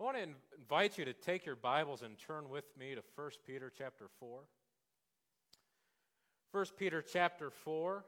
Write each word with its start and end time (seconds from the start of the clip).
I 0.00 0.04
want 0.04 0.16
to 0.16 0.28
invite 0.56 0.96
you 0.96 1.04
to 1.06 1.12
take 1.12 1.44
your 1.44 1.56
Bibles 1.56 2.02
and 2.02 2.16
turn 2.16 2.48
with 2.48 2.66
me 2.78 2.94
to 2.94 3.02
1 3.16 3.30
Peter 3.44 3.72
chapter 3.76 4.06
4. 4.20 4.42
1 6.52 6.66
Peter 6.78 7.02
chapter 7.02 7.50
4. 7.50 8.04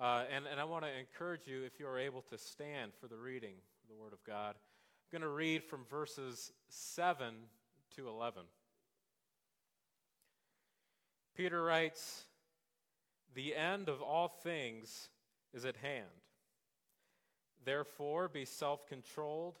Uh, 0.00 0.24
and, 0.34 0.46
and 0.50 0.58
I 0.58 0.64
want 0.64 0.84
to 0.84 0.90
encourage 0.98 1.46
you, 1.46 1.62
if 1.62 1.78
you 1.78 1.86
are 1.86 1.96
able 1.96 2.22
to 2.22 2.36
stand 2.36 2.90
for 3.00 3.06
the 3.06 3.16
reading 3.16 3.54
of 3.84 3.88
the 3.88 3.94
Word 3.94 4.12
of 4.12 4.24
God. 4.24 4.56
I'm 4.56 5.20
going 5.20 5.22
to 5.22 5.28
read 5.28 5.62
from 5.62 5.84
verses 5.88 6.50
7 6.70 7.34
to 7.94 8.08
11. 8.08 8.42
Peter 11.36 11.62
writes, 11.62 12.24
The 13.32 13.54
end 13.54 13.88
of 13.88 14.02
all 14.02 14.26
things 14.26 15.08
is 15.54 15.64
at 15.64 15.76
hand. 15.76 16.06
Therefore, 17.64 18.28
be 18.28 18.44
self 18.44 18.88
controlled 18.88 19.60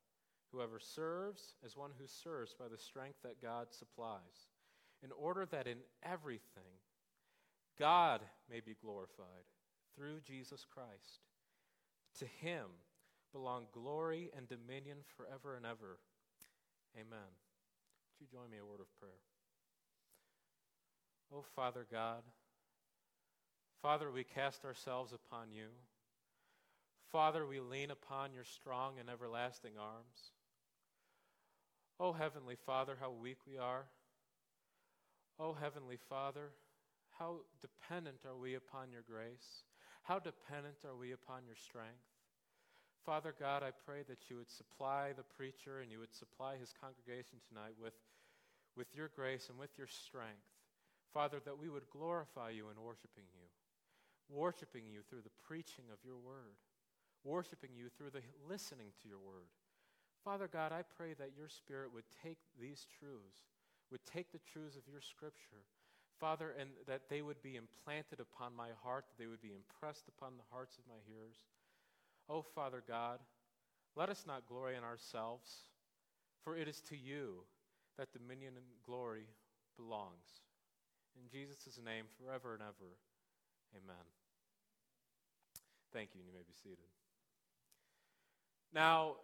Whoever 0.51 0.79
serves 0.79 1.55
as 1.65 1.77
one 1.77 1.91
who 1.97 2.07
serves 2.07 2.53
by 2.53 2.67
the 2.67 2.77
strength 2.77 3.17
that 3.23 3.41
God 3.41 3.67
supplies, 3.71 4.49
in 5.03 5.11
order 5.11 5.45
that 5.45 5.67
in 5.67 5.77
everything 6.03 6.79
God 7.79 8.21
may 8.49 8.59
be 8.59 8.75
glorified 8.81 9.45
through 9.95 10.19
Jesus 10.27 10.65
Christ. 10.71 11.21
To 12.19 12.25
him 12.25 12.65
belong 13.31 13.65
glory 13.73 14.29
and 14.35 14.47
dominion 14.47 14.97
forever 15.15 15.55
and 15.55 15.65
ever. 15.65 15.99
Amen. 16.95 17.31
Would 18.19 18.19
you 18.19 18.27
join 18.31 18.49
me 18.51 18.57
in 18.57 18.63
a 18.63 18.65
word 18.65 18.81
of 18.81 18.99
prayer? 18.99 19.11
Oh, 21.33 21.45
Father 21.55 21.85
God, 21.89 22.23
Father, 23.81 24.11
we 24.11 24.23
cast 24.23 24.65
ourselves 24.65 25.13
upon 25.13 25.51
you. 25.51 25.67
Father, 27.11 27.47
we 27.47 27.59
lean 27.59 27.89
upon 27.89 28.33
your 28.33 28.43
strong 28.43 28.99
and 28.99 29.09
everlasting 29.09 29.73
arms. 29.79 30.33
Oh, 32.01 32.13
Heavenly 32.13 32.57
Father, 32.65 32.97
how 32.99 33.11
weak 33.11 33.37
we 33.45 33.59
are. 33.59 33.85
Oh, 35.37 35.53
Heavenly 35.53 35.99
Father, 36.09 36.49
how 37.11 37.45
dependent 37.61 38.25
are 38.25 38.35
we 38.35 38.55
upon 38.55 38.89
your 38.89 39.05
grace? 39.05 39.69
How 40.01 40.17
dependent 40.17 40.81
are 40.83 40.97
we 40.97 41.11
upon 41.11 41.45
your 41.45 41.53
strength? 41.53 42.09
Father 43.05 43.35
God, 43.37 43.61
I 43.61 43.69
pray 43.85 44.01
that 44.09 44.31
you 44.31 44.37
would 44.37 44.49
supply 44.49 45.13
the 45.13 45.29
preacher 45.37 45.85
and 45.85 45.91
you 45.91 45.99
would 45.99 46.15
supply 46.15 46.57
his 46.57 46.73
congregation 46.73 47.37
tonight 47.45 47.77
with, 47.77 47.93
with 48.75 48.89
your 48.97 49.13
grace 49.13 49.45
and 49.53 49.59
with 49.59 49.77
your 49.77 49.85
strength. 49.85 50.49
Father, 51.13 51.37
that 51.45 51.61
we 51.61 51.69
would 51.69 51.85
glorify 51.93 52.49
you 52.49 52.73
in 52.73 52.81
worshiping 52.81 53.29
you, 53.29 53.45
worshiping 54.25 54.89
you 54.89 55.05
through 55.05 55.21
the 55.21 55.37
preaching 55.45 55.85
of 55.93 56.01
your 56.01 56.17
word, 56.17 56.57
worshiping 57.23 57.77
you 57.77 57.93
through 57.93 58.09
the 58.09 58.25
listening 58.49 58.89
to 59.03 59.07
your 59.07 59.21
word. 59.21 59.53
Father 60.23 60.47
God, 60.51 60.71
I 60.71 60.83
pray 60.97 61.13
that 61.17 61.33
your 61.35 61.49
Spirit 61.49 61.93
would 61.93 62.05
take 62.23 62.37
these 62.59 62.85
truths, 62.99 63.41
would 63.89 64.05
take 64.05 64.31
the 64.31 64.39
truths 64.53 64.75
of 64.75 64.83
your 64.89 65.01
Scripture, 65.01 65.65
Father, 66.19 66.53
and 66.59 66.69
that 66.87 67.09
they 67.09 67.21
would 67.21 67.41
be 67.41 67.57
implanted 67.57 68.19
upon 68.19 68.55
my 68.55 68.69
heart, 68.83 69.05
that 69.09 69.21
they 69.21 69.27
would 69.27 69.41
be 69.41 69.53
impressed 69.53 70.07
upon 70.07 70.37
the 70.37 70.45
hearts 70.51 70.77
of 70.77 70.85
my 70.87 71.01
hearers. 71.07 71.37
Oh, 72.29 72.45
Father 72.53 72.83
God, 72.87 73.19
let 73.95 74.09
us 74.09 74.23
not 74.27 74.47
glory 74.47 74.77
in 74.77 74.83
ourselves, 74.83 75.65
for 76.43 76.55
it 76.55 76.67
is 76.67 76.81
to 76.89 76.95
you 76.95 77.43
that 77.97 78.13
dominion 78.13 78.53
and 78.55 78.65
glory 78.85 79.25
belongs. 79.75 80.45
In 81.17 81.27
Jesus' 81.29 81.79
name, 81.83 82.05
forever 82.17 82.53
and 82.53 82.61
ever, 82.61 82.93
amen. 83.75 84.05
Thank 85.91 86.11
you, 86.13 86.21
and 86.21 86.27
you 86.27 86.33
may 86.33 86.45
be 86.47 86.53
seated. 86.53 86.87
Now, 88.73 89.15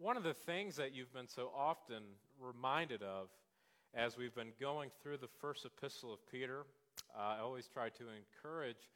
one 0.00 0.16
of 0.16 0.22
the 0.22 0.32
things 0.32 0.76
that 0.76 0.94
you've 0.94 1.12
been 1.12 1.28
so 1.28 1.50
often 1.54 2.02
reminded 2.40 3.02
of 3.02 3.28
as 3.94 4.16
we've 4.16 4.34
been 4.34 4.52
going 4.58 4.90
through 5.02 5.18
the 5.18 5.28
first 5.28 5.66
epistle 5.66 6.10
of 6.10 6.18
Peter, 6.32 6.64
uh, 7.14 7.36
I 7.36 7.40
always 7.40 7.68
try 7.68 7.90
to 7.90 8.04
encourage 8.08 8.88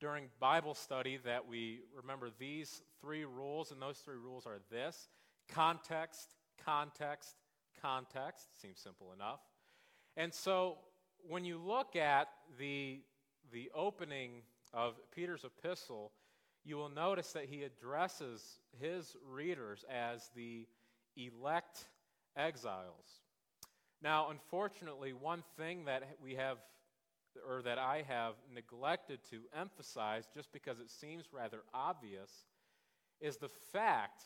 during 0.00 0.24
Bible 0.40 0.74
study 0.74 1.16
that 1.24 1.46
we 1.46 1.82
remember 1.96 2.30
these 2.40 2.82
three 3.00 3.24
rules, 3.24 3.70
and 3.70 3.80
those 3.80 3.98
three 3.98 4.16
rules 4.16 4.46
are 4.46 4.58
this 4.68 5.08
context, 5.48 6.34
context, 6.64 7.36
context. 7.80 8.60
Seems 8.60 8.80
simple 8.80 9.12
enough. 9.12 9.40
And 10.16 10.34
so 10.34 10.78
when 11.28 11.44
you 11.44 11.58
look 11.58 11.94
at 11.94 12.30
the, 12.58 13.02
the 13.52 13.70
opening 13.76 14.42
of 14.74 14.94
Peter's 15.14 15.44
epistle, 15.44 16.10
you 16.68 16.76
will 16.76 16.90
notice 16.90 17.32
that 17.32 17.46
he 17.46 17.62
addresses 17.62 18.60
his 18.78 19.16
readers 19.26 19.86
as 19.90 20.28
the 20.36 20.66
elect 21.16 21.86
exiles. 22.36 23.22
Now, 24.02 24.28
unfortunately, 24.30 25.14
one 25.14 25.42
thing 25.56 25.86
that 25.86 26.02
we 26.22 26.34
have, 26.34 26.58
or 27.48 27.62
that 27.62 27.78
I 27.78 28.04
have 28.06 28.34
neglected 28.54 29.20
to 29.30 29.40
emphasize, 29.58 30.28
just 30.34 30.52
because 30.52 30.78
it 30.78 30.90
seems 30.90 31.32
rather 31.32 31.60
obvious, 31.72 32.30
is 33.18 33.38
the 33.38 33.48
fact 33.48 34.24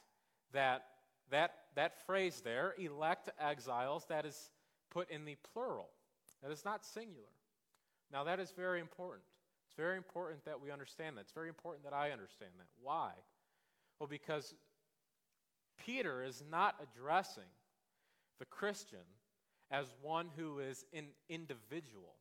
that 0.53 0.83
that, 1.31 1.55
that 1.77 2.05
phrase 2.07 2.43
there, 2.45 2.75
elect 2.77 3.31
exiles, 3.41 4.05
that 4.09 4.27
is 4.27 4.51
put 4.91 5.09
in 5.11 5.25
the 5.25 5.37
plural. 5.53 5.91
That 6.43 6.51
is 6.51 6.65
not 6.65 6.85
singular. 6.85 7.29
Now, 8.13 8.25
that 8.25 8.41
is 8.41 8.51
very 8.51 8.81
important. 8.81 9.23
It's 9.73 9.79
very 9.79 9.97
important 9.97 10.45
that 10.45 10.61
we 10.61 10.71
understand 10.71 11.17
that. 11.17 11.23
It's 11.23 11.33
very 11.33 11.49
important 11.49 11.85
that 11.85 11.95
I 11.95 12.11
understand 12.11 12.51
that. 12.59 12.67
Why? 12.83 13.13
Well, 13.99 14.07
because 14.07 14.53
Peter 15.87 16.23
is 16.23 16.45
not 16.51 16.75
addressing 16.83 17.49
the 18.39 18.45
Christian 18.45 18.99
as 19.71 19.87
one 20.03 20.29
who 20.37 20.59
is 20.59 20.85
an 20.93 21.07
individual, 21.31 22.17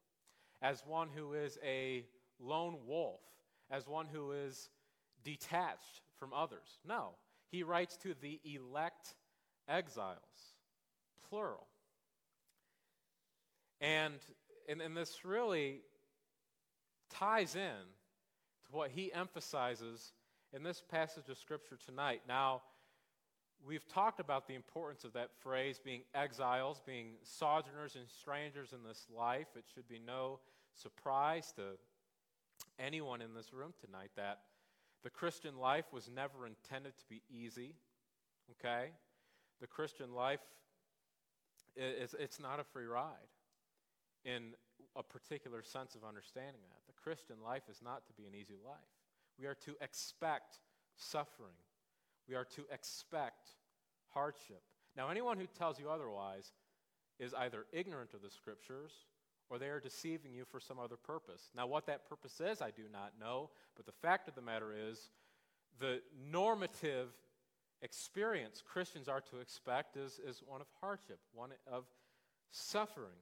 as 0.61 0.85
one 0.85 1.09
who 1.13 1.33
is 1.33 1.59
a 1.61 2.05
lone 2.39 2.77
wolf, 2.87 3.19
as 3.69 3.85
one 3.85 4.05
who 4.05 4.31
is 4.31 4.69
detached 5.25 5.99
from 6.17 6.31
others. 6.31 6.79
No, 6.87 7.09
he 7.49 7.63
writes 7.63 7.97
to 7.97 8.15
the 8.21 8.39
elect 8.45 9.15
exiles, 9.67 10.55
plural. 11.27 11.67
And, 13.81 14.19
and, 14.69 14.81
and 14.81 14.95
this 14.95 15.25
really 15.25 15.81
ties 17.11 17.55
in 17.55 17.85
to 18.65 18.71
what 18.71 18.91
he 18.91 19.13
emphasizes 19.13 20.13
in 20.53 20.63
this 20.63 20.81
passage 20.81 21.29
of 21.29 21.37
Scripture 21.37 21.77
tonight. 21.85 22.21
Now, 22.27 22.61
we've 23.65 23.87
talked 23.87 24.19
about 24.19 24.47
the 24.47 24.55
importance 24.55 25.03
of 25.03 25.13
that 25.13 25.29
phrase 25.39 25.79
being 25.83 26.01
exiles, 26.13 26.81
being 26.85 27.13
sojourners 27.23 27.95
and 27.95 28.09
strangers 28.09 28.73
in 28.73 28.83
this 28.87 29.07
life. 29.15 29.47
It 29.55 29.65
should 29.73 29.87
be 29.87 29.99
no 29.99 30.39
surprise 30.73 31.53
to 31.55 31.77
anyone 32.79 33.21
in 33.21 33.33
this 33.33 33.53
room 33.53 33.73
tonight 33.83 34.11
that 34.15 34.39
the 35.03 35.09
Christian 35.09 35.57
life 35.57 35.85
was 35.91 36.09
never 36.13 36.45
intended 36.45 36.97
to 36.97 37.05
be 37.09 37.21
easy. 37.29 37.75
Okay? 38.51 38.89
The 39.59 39.67
Christian 39.67 40.13
life 40.13 40.39
it's 41.75 42.39
not 42.39 42.59
a 42.59 42.63
free 42.63 42.85
ride 42.85 43.31
in 44.25 44.53
a 44.95 45.03
particular 45.03 45.63
sense 45.63 45.95
of 45.95 46.03
understanding 46.03 46.61
that. 46.69 46.80
Christian 47.03 47.37
life 47.43 47.63
is 47.69 47.81
not 47.83 48.05
to 48.07 48.13
be 48.13 48.25
an 48.25 48.35
easy 48.35 48.57
life. 48.65 48.77
We 49.39 49.45
are 49.45 49.55
to 49.65 49.75
expect 49.81 50.59
suffering, 50.95 51.55
we 52.27 52.35
are 52.35 52.45
to 52.55 52.63
expect 52.71 53.49
hardship. 54.13 54.61
Now, 54.95 55.09
anyone 55.09 55.37
who 55.37 55.47
tells 55.57 55.79
you 55.79 55.89
otherwise 55.89 56.51
is 57.19 57.33
either 57.33 57.65
ignorant 57.71 58.13
of 58.13 58.21
the 58.21 58.29
scriptures 58.29 58.91
or 59.49 59.59
they 59.59 59.67
are 59.67 59.79
deceiving 59.79 60.33
you 60.33 60.45
for 60.45 60.59
some 60.59 60.79
other 60.79 60.95
purpose. 60.95 61.51
Now, 61.55 61.67
what 61.67 61.85
that 61.87 62.07
purpose 62.07 62.39
is, 62.39 62.61
I 62.61 62.71
do 62.71 62.83
not 62.91 63.13
know, 63.19 63.49
but 63.75 63.85
the 63.85 63.91
fact 63.91 64.27
of 64.27 64.35
the 64.35 64.41
matter 64.41 64.73
is 64.73 65.09
the 65.79 66.01
normative 66.31 67.09
experience 67.81 68.63
Christians 68.65 69.07
are 69.07 69.21
to 69.21 69.39
expect 69.39 69.97
is, 69.97 70.19
is 70.25 70.41
one 70.45 70.61
of 70.61 70.67
hardship, 70.79 71.19
one 71.33 71.49
of 71.71 71.85
suffering. 72.51 73.19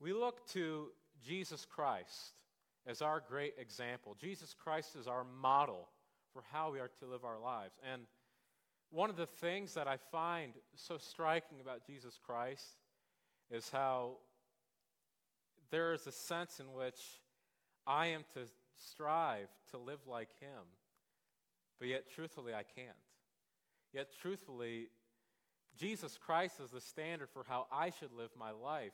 We 0.00 0.12
look 0.12 0.46
to 0.50 0.88
Jesus 1.26 1.64
Christ 1.64 2.34
as 2.86 3.02
our 3.02 3.22
great 3.26 3.54
example. 3.58 4.16
Jesus 4.20 4.54
Christ 4.54 4.96
is 4.96 5.06
our 5.06 5.24
model 5.40 5.88
for 6.32 6.42
how 6.52 6.72
we 6.72 6.80
are 6.80 6.90
to 7.00 7.06
live 7.06 7.24
our 7.24 7.38
lives. 7.38 7.74
And 7.92 8.02
one 8.90 9.10
of 9.10 9.16
the 9.16 9.26
things 9.26 9.74
that 9.74 9.86
I 9.86 9.98
find 10.10 10.52
so 10.74 10.96
striking 10.96 11.60
about 11.60 11.86
Jesus 11.86 12.18
Christ 12.24 12.64
is 13.50 13.68
how 13.70 14.16
there 15.70 15.92
is 15.92 16.06
a 16.06 16.12
sense 16.12 16.60
in 16.60 16.72
which 16.72 16.98
I 17.86 18.06
am 18.06 18.24
to 18.34 18.40
strive 18.78 19.48
to 19.70 19.78
live 19.78 20.00
like 20.06 20.30
Him, 20.40 20.64
but 21.78 21.88
yet 21.88 22.04
truthfully 22.14 22.54
I 22.54 22.62
can't. 22.62 22.88
Yet 23.92 24.08
truthfully, 24.20 24.88
Jesus 25.78 26.18
Christ 26.18 26.60
is 26.62 26.70
the 26.70 26.80
standard 26.80 27.28
for 27.30 27.44
how 27.46 27.66
I 27.72 27.90
should 27.90 28.12
live 28.12 28.30
my 28.38 28.50
life. 28.50 28.92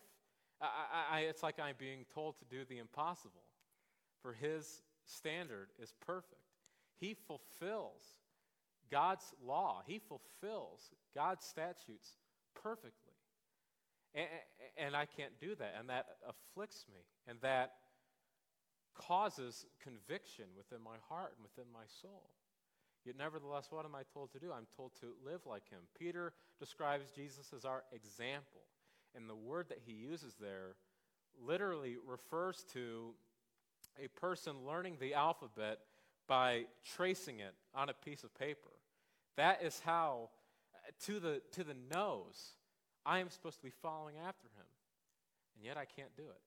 I, 0.60 1.16
I, 1.16 1.20
it's 1.20 1.42
like 1.42 1.58
I'm 1.58 1.74
being 1.78 2.04
told 2.14 2.38
to 2.38 2.44
do 2.44 2.64
the 2.64 2.78
impossible, 2.78 3.44
for 4.22 4.32
His 4.32 4.82
standard 5.04 5.68
is 5.80 5.92
perfect. 6.04 6.40
He 6.98 7.14
fulfills 7.14 8.02
God's 8.90 9.34
law, 9.44 9.82
He 9.86 9.98
fulfills 9.98 10.90
God's 11.14 11.44
statutes 11.44 12.16
perfectly. 12.54 13.12
And, 14.14 14.28
and 14.76 14.96
I 14.96 15.06
can't 15.06 15.38
do 15.40 15.54
that, 15.56 15.74
and 15.78 15.88
that 15.88 16.06
afflicts 16.28 16.86
me, 16.88 17.00
and 17.26 17.38
that 17.42 17.72
causes 18.94 19.66
conviction 19.82 20.44
within 20.56 20.82
my 20.82 20.96
heart 21.08 21.34
and 21.36 21.42
within 21.42 21.70
my 21.72 21.84
soul. 22.00 22.30
Yet, 23.04 23.16
nevertheless, 23.18 23.66
what 23.70 23.84
am 23.84 23.94
I 23.94 24.02
told 24.14 24.32
to 24.32 24.38
do? 24.38 24.52
I'm 24.52 24.66
told 24.76 24.92
to 25.00 25.12
live 25.26 25.40
like 25.46 25.68
him. 25.68 25.80
Peter 25.98 26.32
describes 26.58 27.10
Jesus 27.10 27.52
as 27.54 27.64
our 27.64 27.82
example. 27.92 28.62
And 29.14 29.28
the 29.28 29.34
word 29.34 29.66
that 29.68 29.78
he 29.84 29.92
uses 29.92 30.34
there 30.40 30.76
literally 31.44 31.96
refers 32.06 32.64
to 32.72 33.14
a 34.02 34.08
person 34.08 34.66
learning 34.66 34.96
the 35.00 35.14
alphabet 35.14 35.80
by 36.26 36.64
tracing 36.96 37.40
it 37.40 37.54
on 37.74 37.88
a 37.88 37.92
piece 37.92 38.24
of 38.24 38.34
paper. 38.34 38.70
That 39.36 39.62
is 39.62 39.80
how, 39.84 40.30
to 41.06 41.20
the, 41.20 41.42
to 41.52 41.64
the 41.64 41.76
nose, 41.92 42.54
I 43.04 43.18
am 43.18 43.28
supposed 43.28 43.56
to 43.56 43.62
be 43.62 43.72
following 43.82 44.16
after 44.16 44.48
him. 44.48 44.66
And 45.54 45.64
yet 45.64 45.76
I 45.76 45.84
can't 45.84 46.14
do 46.16 46.24
it. 46.24 46.42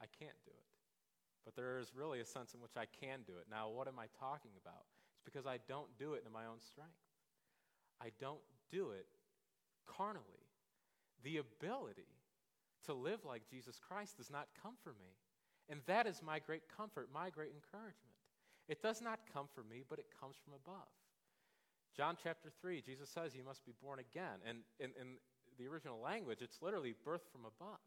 I 0.00 0.06
can't 0.18 0.36
do 0.44 0.50
it. 0.50 0.64
But 1.44 1.56
there 1.56 1.78
is 1.78 1.92
really 1.94 2.20
a 2.20 2.24
sense 2.24 2.54
in 2.54 2.60
which 2.60 2.76
I 2.76 2.86
can 3.00 3.20
do 3.26 3.32
it. 3.38 3.46
Now, 3.50 3.68
what 3.68 3.88
am 3.88 3.98
I 3.98 4.06
talking 4.18 4.52
about? 4.62 4.84
It's 5.14 5.24
because 5.24 5.46
I 5.46 5.58
don't 5.68 5.88
do 5.98 6.14
it 6.14 6.24
in 6.26 6.32
my 6.32 6.46
own 6.46 6.60
strength. 6.60 6.92
I 8.00 8.10
don't 8.20 8.40
do 8.70 8.90
it 8.90 9.06
carnally. 9.86 10.43
The 11.24 11.38
ability 11.38 12.06
to 12.86 12.94
live 12.94 13.24
like 13.24 13.48
Jesus 13.50 13.80
Christ 13.80 14.18
does 14.18 14.30
not 14.30 14.48
come 14.62 14.74
from 14.82 14.94
me. 15.00 15.16
And 15.68 15.80
that 15.86 16.06
is 16.06 16.22
my 16.22 16.38
great 16.38 16.62
comfort, 16.74 17.08
my 17.12 17.30
great 17.30 17.50
encouragement. 17.54 18.14
It 18.68 18.82
does 18.82 19.00
not 19.02 19.20
come 19.32 19.46
from 19.54 19.68
me, 19.68 19.82
but 19.88 19.98
it 19.98 20.06
comes 20.20 20.36
from 20.42 20.54
above. 20.54 20.88
John 21.96 22.16
chapter 22.22 22.50
3, 22.60 22.82
Jesus 22.82 23.08
says 23.08 23.34
you 23.34 23.44
must 23.44 23.64
be 23.64 23.72
born 23.82 23.98
again. 23.98 24.40
And 24.46 24.58
in, 24.78 24.90
the 25.56 25.68
original 25.68 26.00
language, 26.00 26.38
it's 26.42 26.60
literally 26.60 26.96
birth 27.04 27.22
from 27.30 27.42
above. 27.42 27.78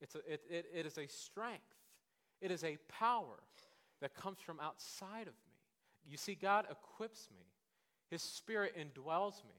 It's 0.00 0.14
a, 0.14 0.18
it, 0.18 0.42
it, 0.48 0.66
it 0.72 0.86
is 0.86 0.96
a 0.96 1.08
strength 1.08 1.74
it 2.44 2.50
is 2.50 2.62
a 2.62 2.76
power 2.88 3.42
that 4.02 4.14
comes 4.14 4.38
from 4.38 4.60
outside 4.60 5.22
of 5.22 5.34
me. 5.46 5.54
You 6.06 6.18
see, 6.18 6.34
God 6.34 6.66
equips 6.70 7.28
me, 7.32 7.46
His 8.10 8.20
Spirit 8.20 8.76
indwells 8.76 9.42
me 9.44 9.54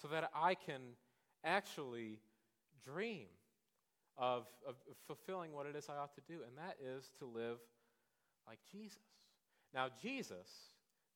so 0.00 0.08
that 0.08 0.30
I 0.34 0.54
can 0.54 0.80
actually 1.44 2.18
dream 2.84 3.26
of, 4.16 4.46
of 4.66 4.74
fulfilling 5.06 5.52
what 5.52 5.66
it 5.66 5.76
is 5.76 5.88
I 5.88 5.96
ought 5.96 6.14
to 6.14 6.20
do, 6.26 6.40
and 6.46 6.56
that 6.56 6.76
is 6.84 7.10
to 7.18 7.24
live 7.24 7.58
like 8.46 8.58
Jesus. 8.72 8.98
Now, 9.74 9.88
Jesus, 10.02 10.48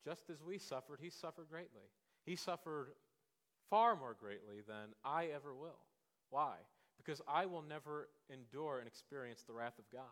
just 0.05 0.31
as 0.31 0.43
we 0.43 0.59
suffered, 0.59 0.99
He 1.01 1.11
suffered 1.11 1.49
greatly. 1.51 1.89
He 2.25 2.37
suffered 2.37 2.93
far 3.71 3.97
more 3.97 4.15
greatly 4.19 4.61
than 4.67 4.95
I 5.05 5.27
ever 5.35 5.55
will. 5.55 5.81
Why? 6.31 6.55
Because 6.97 7.21
I 7.27 7.47
will 7.47 7.63
never 7.63 8.09
endure 8.31 8.79
and 8.79 8.87
experience 8.87 9.43
the 9.43 9.55
wrath 9.55 9.79
of 9.79 9.85
God. 9.93 10.03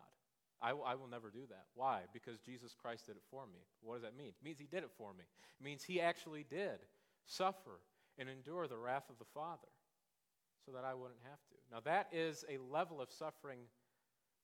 I, 0.61 0.69
w- 0.69 0.85
I 0.85 0.95
will 0.95 1.07
never 1.07 1.29
do 1.29 1.45
that. 1.49 1.65
Why? 1.73 2.01
Because 2.13 2.39
Jesus 2.39 2.75
Christ 2.79 3.07
did 3.07 3.15
it 3.15 3.23
for 3.31 3.45
me. 3.47 3.59
What 3.81 3.95
does 3.95 4.03
that 4.03 4.17
mean? 4.17 4.27
It 4.27 4.43
means 4.43 4.59
he 4.59 4.67
did 4.67 4.83
it 4.83 4.91
for 4.97 5.13
me. 5.13 5.23
It 5.59 5.63
means 5.63 5.83
he 5.83 6.01
actually 6.01 6.45
did 6.49 6.79
suffer 7.25 7.79
and 8.17 8.29
endure 8.29 8.67
the 8.67 8.77
wrath 8.77 9.09
of 9.09 9.17
the 9.17 9.25
Father 9.33 9.70
so 10.65 10.71
that 10.71 10.83
I 10.85 10.93
wouldn't 10.93 11.19
have 11.23 11.39
to. 11.49 11.55
Now, 11.71 11.79
that 11.85 12.07
is 12.11 12.45
a 12.49 12.57
level 12.71 13.01
of 13.01 13.11
suffering 13.11 13.59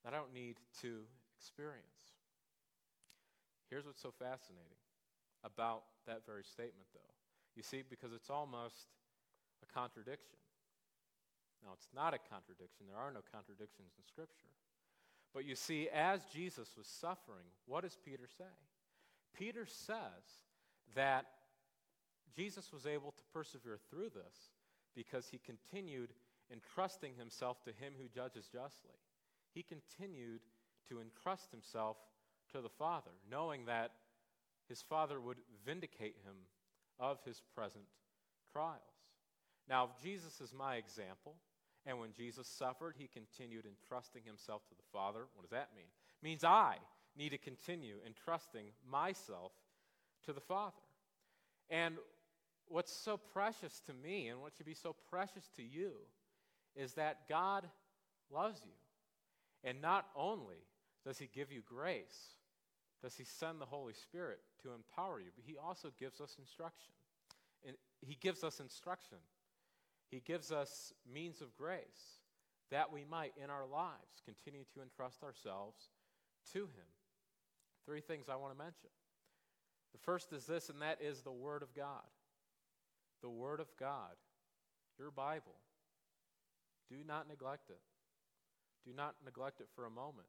that 0.03 0.13
I 0.13 0.17
don't 0.17 0.33
need 0.33 0.57
to 0.81 1.01
experience. 1.37 1.85
Here's 3.69 3.85
what's 3.85 4.01
so 4.01 4.13
fascinating 4.17 4.79
about 5.43 5.83
that 6.07 6.25
very 6.25 6.43
statement, 6.43 6.87
though. 6.93 7.13
You 7.55 7.63
see, 7.63 7.83
because 7.87 8.13
it's 8.13 8.29
almost 8.29 8.87
a 9.61 9.73
contradiction. 9.73 10.39
Now, 11.63 11.71
it's 11.73 11.89
not 11.93 12.13
a 12.13 12.19
contradiction. 12.19 12.85
There 12.87 12.97
are 12.97 13.11
no 13.11 13.21
contradictions 13.31 13.91
in 13.97 14.03
Scripture. 14.05 14.53
But 15.33 15.45
you 15.45 15.55
see, 15.55 15.89
as 15.93 16.21
Jesus 16.33 16.69
was 16.77 16.87
suffering, 16.87 17.45
what 17.65 17.83
does 17.83 17.97
Peter 18.03 18.27
say? 18.37 18.45
Peter 19.37 19.65
says 19.65 20.41
that 20.95 21.25
Jesus 22.35 22.71
was 22.71 22.85
able 22.85 23.11
to 23.11 23.23
persevere 23.33 23.79
through 23.89 24.09
this 24.09 24.56
because 24.95 25.27
he 25.29 25.39
continued 25.39 26.13
entrusting 26.51 27.13
himself 27.17 27.63
to 27.63 27.71
him 27.71 27.93
who 27.99 28.07
judges 28.07 28.47
justly. 28.51 28.95
He 29.53 29.63
continued 29.63 30.41
to 30.89 31.01
entrust 31.01 31.51
himself 31.51 31.97
to 32.51 32.61
the 32.61 32.69
Father, 32.69 33.11
knowing 33.29 33.65
that 33.65 33.91
his 34.69 34.81
Father 34.81 35.19
would 35.19 35.37
vindicate 35.65 36.15
him 36.23 36.35
of 36.99 37.19
his 37.25 37.41
present 37.55 37.85
trials. 38.51 38.81
Now, 39.69 39.85
if 39.85 40.01
Jesus 40.01 40.39
is 40.41 40.53
my 40.53 40.75
example, 40.75 41.35
and 41.85 41.99
when 41.99 42.13
Jesus 42.13 42.47
suffered, 42.47 42.95
he 42.97 43.07
continued 43.07 43.65
entrusting 43.65 44.23
himself 44.25 44.67
to 44.67 44.75
the 44.75 44.83
Father. 44.91 45.25
What 45.33 45.43
does 45.43 45.51
that 45.51 45.69
mean? 45.75 45.85
It 45.85 46.25
means 46.25 46.43
I 46.43 46.77
need 47.17 47.29
to 47.29 47.37
continue 47.37 47.95
entrusting 48.05 48.65
myself 48.89 49.51
to 50.25 50.33
the 50.33 50.41
Father. 50.41 50.73
And 51.69 51.95
what's 52.69 52.91
so 52.91 53.17
precious 53.17 53.81
to 53.87 53.93
me 53.93 54.27
and 54.27 54.41
what 54.41 54.53
should 54.55 54.65
be 54.65 54.73
so 54.73 54.95
precious 55.09 55.49
to 55.55 55.63
you 55.63 55.91
is 56.75 56.93
that 56.93 57.27
God 57.27 57.67
loves 58.31 58.61
you. 58.65 58.71
And 59.63 59.81
not 59.81 60.05
only 60.15 60.65
does 61.05 61.17
he 61.17 61.29
give 61.33 61.51
you 61.51 61.61
grace, 61.67 62.35
does 63.01 63.15
he 63.15 63.23
send 63.23 63.59
the 63.59 63.65
Holy 63.65 63.93
Spirit 63.93 64.39
to 64.63 64.69
empower 64.73 65.19
you, 65.19 65.29
but 65.35 65.45
he 65.45 65.55
also 65.57 65.91
gives 65.99 66.21
us 66.21 66.35
instruction. 66.39 66.93
And 67.65 67.75
he 68.01 68.15
gives 68.19 68.43
us 68.43 68.59
instruction 68.59 69.17
he 70.09 70.21
gives 70.21 70.51
us 70.51 70.93
means 71.11 71.41
of 71.41 71.55
grace 71.57 72.21
that 72.71 72.91
we 72.91 73.05
might, 73.05 73.33
in 73.41 73.49
our 73.49 73.65
lives, 73.65 74.21
continue 74.25 74.63
to 74.73 74.81
entrust 74.81 75.23
ourselves 75.23 75.89
to 76.53 76.59
Him. 76.59 76.87
Three 77.85 78.01
things 78.01 78.27
I 78.29 78.35
want 78.35 78.53
to 78.53 78.57
mention. 78.57 78.89
The 79.93 79.99
first 79.99 80.33
is 80.33 80.45
this, 80.45 80.69
and 80.69 80.81
that 80.81 80.99
is 81.01 81.21
the 81.21 81.31
Word 81.31 81.61
of 81.61 81.73
God. 81.73 82.03
The 83.21 83.29
Word 83.29 83.59
of 83.59 83.67
God, 83.79 84.15
your 84.97 85.11
Bible. 85.11 85.55
Do 86.89 86.97
not 87.05 87.27
neglect 87.27 87.69
it. 87.69 87.81
Do 88.85 88.93
not 88.95 89.15
neglect 89.25 89.59
it 89.59 89.67
for 89.75 89.85
a 89.85 89.89
moment. 89.89 90.27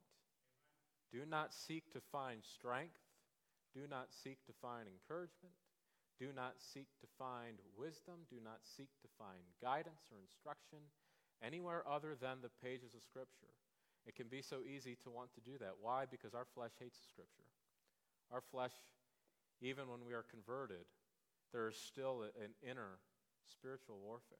Do 1.12 1.24
not 1.28 1.54
seek 1.54 1.92
to 1.92 2.00
find 2.12 2.42
strength. 2.42 2.98
Do 3.74 3.86
not 3.88 4.08
seek 4.10 4.44
to 4.46 4.52
find 4.60 4.88
encouragement. 4.88 5.54
Do 6.18 6.34
not 6.34 6.58
seek 6.58 6.88
to 7.00 7.06
find 7.18 7.62
wisdom. 7.78 8.26
Do 8.28 8.42
not 8.42 8.66
seek 8.66 8.90
to 9.02 9.08
find 9.16 9.38
guidance 9.62 10.02
or 10.10 10.18
instruction 10.18 10.82
anywhere 11.38 11.86
other 11.86 12.16
than 12.18 12.42
the 12.42 12.50
pages 12.60 12.94
of 12.94 13.06
Scripture. 13.06 13.54
It 14.06 14.16
can 14.16 14.26
be 14.26 14.42
so 14.42 14.66
easy 14.66 14.96
to 15.04 15.10
want 15.10 15.30
to 15.34 15.40
do 15.40 15.58
that. 15.60 15.78
Why? 15.80 16.04
Because 16.10 16.34
our 16.34 16.46
flesh 16.54 16.72
hates 16.80 16.98
Scripture. 17.06 17.46
Our 18.32 18.42
flesh, 18.50 18.74
even 19.62 19.88
when 19.88 20.04
we 20.04 20.12
are 20.12 20.26
converted, 20.26 20.84
there 21.52 21.68
is 21.68 21.76
still 21.76 22.22
an 22.22 22.52
inner 22.62 22.98
spiritual 23.44 23.98
warfare. 24.02 24.38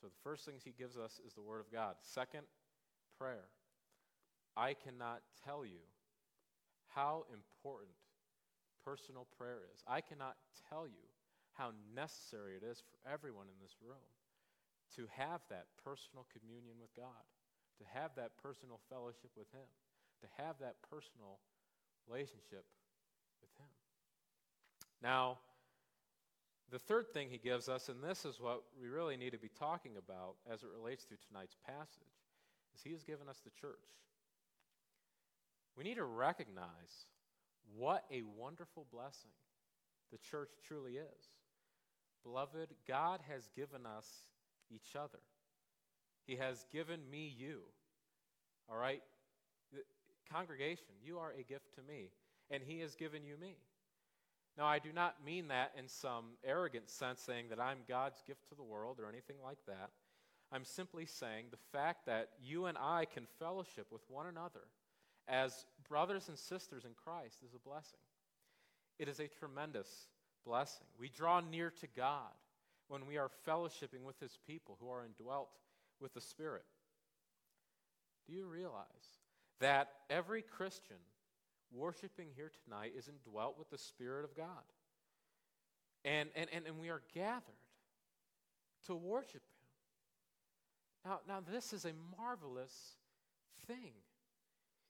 So 0.00 0.08
the 0.08 0.20
first 0.22 0.44
things 0.44 0.62
he 0.64 0.74
gives 0.76 0.96
us 0.96 1.20
is 1.26 1.32
the 1.32 1.42
Word 1.42 1.60
of 1.60 1.72
God. 1.72 1.96
Second, 2.02 2.44
prayer. 3.18 3.48
I 4.56 4.74
cannot 4.74 5.20
tell 5.44 5.64
you 5.64 5.80
how 6.94 7.24
important 7.32 7.96
personal 8.84 9.26
prayer 9.36 9.64
is. 9.72 9.82
I 9.86 10.00
cannot 10.00 10.36
tell 10.68 10.86
you 10.86 11.04
how 11.52 11.72
necessary 11.94 12.56
it 12.56 12.64
is 12.64 12.80
for 12.84 12.96
everyone 13.08 13.48
in 13.48 13.58
this 13.60 13.76
room 13.80 14.04
to 14.96 15.08
have 15.16 15.40
that 15.50 15.66
personal 15.82 16.24
communion 16.32 16.76
with 16.80 16.92
God, 16.94 17.24
to 17.80 17.84
have 17.92 18.12
that 18.16 18.36
personal 18.40 18.80
fellowship 18.88 19.32
with 19.36 19.48
Him, 19.52 19.66
to 20.20 20.28
have 20.40 20.56
that 20.60 20.76
personal 20.88 21.40
relationship 22.08 22.64
with 23.40 23.52
Him. 23.58 23.72
Now, 25.02 25.38
the 26.70 26.78
third 26.78 27.12
thing 27.12 27.28
he 27.30 27.38
gives 27.38 27.68
us, 27.68 27.88
and 27.88 28.02
this 28.02 28.24
is 28.24 28.40
what 28.40 28.62
we 28.80 28.88
really 28.88 29.16
need 29.16 29.30
to 29.30 29.38
be 29.38 29.50
talking 29.58 29.92
about 29.96 30.34
as 30.52 30.62
it 30.62 30.68
relates 30.76 31.04
to 31.06 31.14
tonight's 31.28 31.56
passage, 31.66 32.02
is 32.74 32.82
he 32.82 32.92
has 32.92 33.04
given 33.04 33.28
us 33.28 33.40
the 33.44 33.50
church. 33.50 33.76
We 35.76 35.84
need 35.84 35.96
to 35.96 36.04
recognize 36.04 37.06
what 37.76 38.04
a 38.10 38.22
wonderful 38.22 38.86
blessing 38.90 39.30
the 40.10 40.18
church 40.18 40.50
truly 40.66 40.92
is. 40.92 41.30
Beloved, 42.24 42.74
God 42.88 43.20
has 43.28 43.48
given 43.54 43.86
us 43.86 44.06
each 44.70 44.96
other. 44.96 45.20
He 46.26 46.36
has 46.36 46.66
given 46.72 47.00
me 47.10 47.32
you. 47.36 47.60
All 48.68 48.76
right? 48.76 49.02
Congregation, 50.32 50.94
you 51.04 51.18
are 51.18 51.32
a 51.38 51.44
gift 51.44 51.74
to 51.76 51.82
me, 51.82 52.10
and 52.50 52.62
He 52.62 52.80
has 52.80 52.96
given 52.96 53.24
you 53.24 53.36
me. 53.36 53.56
Now, 54.56 54.66
I 54.66 54.78
do 54.78 54.92
not 54.92 55.24
mean 55.24 55.48
that 55.48 55.72
in 55.78 55.86
some 55.86 56.24
arrogant 56.44 56.88
sense, 56.88 57.20
saying 57.20 57.46
that 57.50 57.60
I'm 57.60 57.78
God's 57.86 58.22
gift 58.26 58.48
to 58.48 58.54
the 58.54 58.62
world 58.62 58.98
or 59.00 59.08
anything 59.08 59.36
like 59.44 59.58
that. 59.66 59.90
I'm 60.50 60.64
simply 60.64 61.04
saying 61.06 61.46
the 61.50 61.78
fact 61.78 62.06
that 62.06 62.30
you 62.42 62.66
and 62.66 62.78
I 62.78 63.04
can 63.04 63.26
fellowship 63.38 63.88
with 63.90 64.02
one 64.08 64.26
another 64.26 64.62
as 65.28 65.66
brothers 65.88 66.28
and 66.28 66.38
sisters 66.38 66.84
in 66.84 66.92
Christ 66.94 67.38
is 67.44 67.54
a 67.54 67.68
blessing. 67.68 67.98
It 68.98 69.08
is 69.08 69.20
a 69.20 69.28
tremendous 69.28 70.08
blessing. 70.46 70.86
We 70.98 71.08
draw 71.08 71.40
near 71.40 71.70
to 71.80 71.86
God 71.96 72.32
when 72.88 73.06
we 73.06 73.18
are 73.18 73.30
fellowshipping 73.46 74.04
with 74.06 74.18
His 74.20 74.38
people 74.46 74.78
who 74.80 74.88
are 74.88 75.04
indwelt 75.04 75.50
with 76.00 76.14
the 76.14 76.20
Spirit. 76.20 76.64
Do 78.26 78.32
you 78.32 78.46
realize 78.46 78.84
that 79.60 79.88
every 80.08 80.42
Christian 80.42 80.96
worshiping 81.72 82.28
here 82.34 82.50
tonight 82.64 82.92
is 82.96 83.08
indwelt 83.08 83.58
with 83.58 83.70
the 83.70 83.78
Spirit 83.78 84.24
of 84.24 84.36
God? 84.36 84.46
And, 86.04 86.28
and, 86.36 86.48
and, 86.52 86.66
and 86.66 86.78
we 86.78 86.88
are 86.88 87.02
gathered 87.14 87.42
to 88.86 88.94
worship 88.94 89.42
Him. 89.42 89.66
Now, 91.04 91.20
now, 91.28 91.40
this 91.52 91.72
is 91.72 91.84
a 91.84 91.92
marvelous 92.18 92.96
thing. 93.66 93.92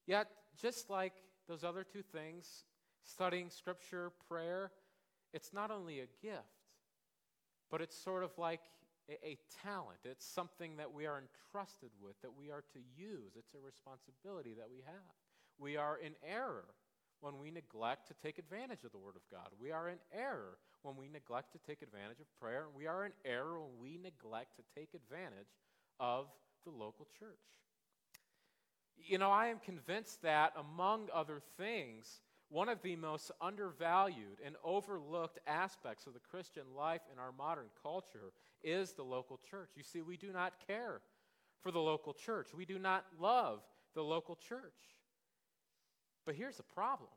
Yet, 0.06 0.28
just 0.60 0.88
like 0.90 1.12
those 1.48 1.64
other 1.64 1.84
two 1.84 2.02
things, 2.02 2.64
studying 3.04 3.50
Scripture, 3.50 4.12
prayer, 4.28 4.70
it's 5.32 5.52
not 5.52 5.70
only 5.70 6.00
a 6.00 6.06
gift, 6.22 6.42
but 7.70 7.80
it's 7.80 7.96
sort 7.96 8.22
of 8.22 8.30
like 8.38 8.60
a, 9.08 9.14
a, 9.26 9.38
talent. 9.62 9.98
It's 10.04 10.26
something 10.26 10.76
that 10.76 10.92
we 10.92 11.06
are 11.06 11.20
entrusted 11.20 11.90
with, 12.00 12.20
that 12.22 12.36
we 12.36 12.50
are 12.50 12.62
to 12.72 12.78
use. 12.96 13.32
It's 13.36 13.54
a 13.54 13.64
responsibility 13.64 14.54
that 14.54 14.68
we 14.70 14.82
have. 14.86 15.14
We 15.58 15.76
are 15.76 15.98
in 15.98 16.12
error 16.26 16.64
when 17.20 17.38
we 17.38 17.50
neglect 17.50 18.08
to 18.08 18.14
take 18.22 18.38
advantage 18.38 18.84
of 18.84 18.92
the 18.92 18.98
Word 18.98 19.16
of 19.16 19.22
God. 19.30 19.48
We 19.60 19.72
are 19.72 19.88
in 19.88 19.98
error 20.12 20.58
when 20.82 20.96
we 20.96 21.08
neglect 21.08 21.52
to 21.52 21.58
take 21.66 21.82
advantage 21.82 22.20
of 22.20 22.40
prayer. 22.40 22.66
We 22.74 22.86
are 22.86 23.04
in 23.04 23.12
error 23.24 23.58
when 23.60 23.78
we 23.80 23.98
neglect 24.02 24.56
to 24.56 24.62
take 24.78 24.90
advantage 24.94 25.48
of 25.98 26.26
the 26.64 26.70
local 26.70 27.06
church. 27.18 27.38
You 28.96 29.18
know, 29.18 29.30
I 29.30 29.48
am 29.48 29.58
convinced 29.58 30.22
that, 30.22 30.52
among 30.58 31.08
other 31.12 31.40
things, 31.56 32.20
one 32.48 32.68
of 32.68 32.82
the 32.82 32.96
most 32.96 33.30
undervalued 33.40 34.38
and 34.44 34.56
overlooked 34.62 35.38
aspects 35.46 36.06
of 36.06 36.14
the 36.14 36.20
Christian 36.20 36.64
life 36.76 37.02
in 37.12 37.18
our 37.18 37.32
modern 37.32 37.66
culture 37.82 38.32
is 38.62 38.92
the 38.92 39.02
local 39.02 39.38
church. 39.50 39.70
You 39.74 39.82
see, 39.82 40.02
we 40.02 40.16
do 40.16 40.32
not 40.32 40.54
care 40.66 41.00
for 41.60 41.70
the 41.72 41.80
local 41.80 42.12
church, 42.12 42.48
we 42.54 42.64
do 42.64 42.78
not 42.78 43.04
love 43.18 43.62
the 43.94 44.02
local 44.02 44.36
church. 44.36 44.95
But 46.26 46.34
here's 46.34 46.56
the 46.56 46.64
problem. 46.64 47.08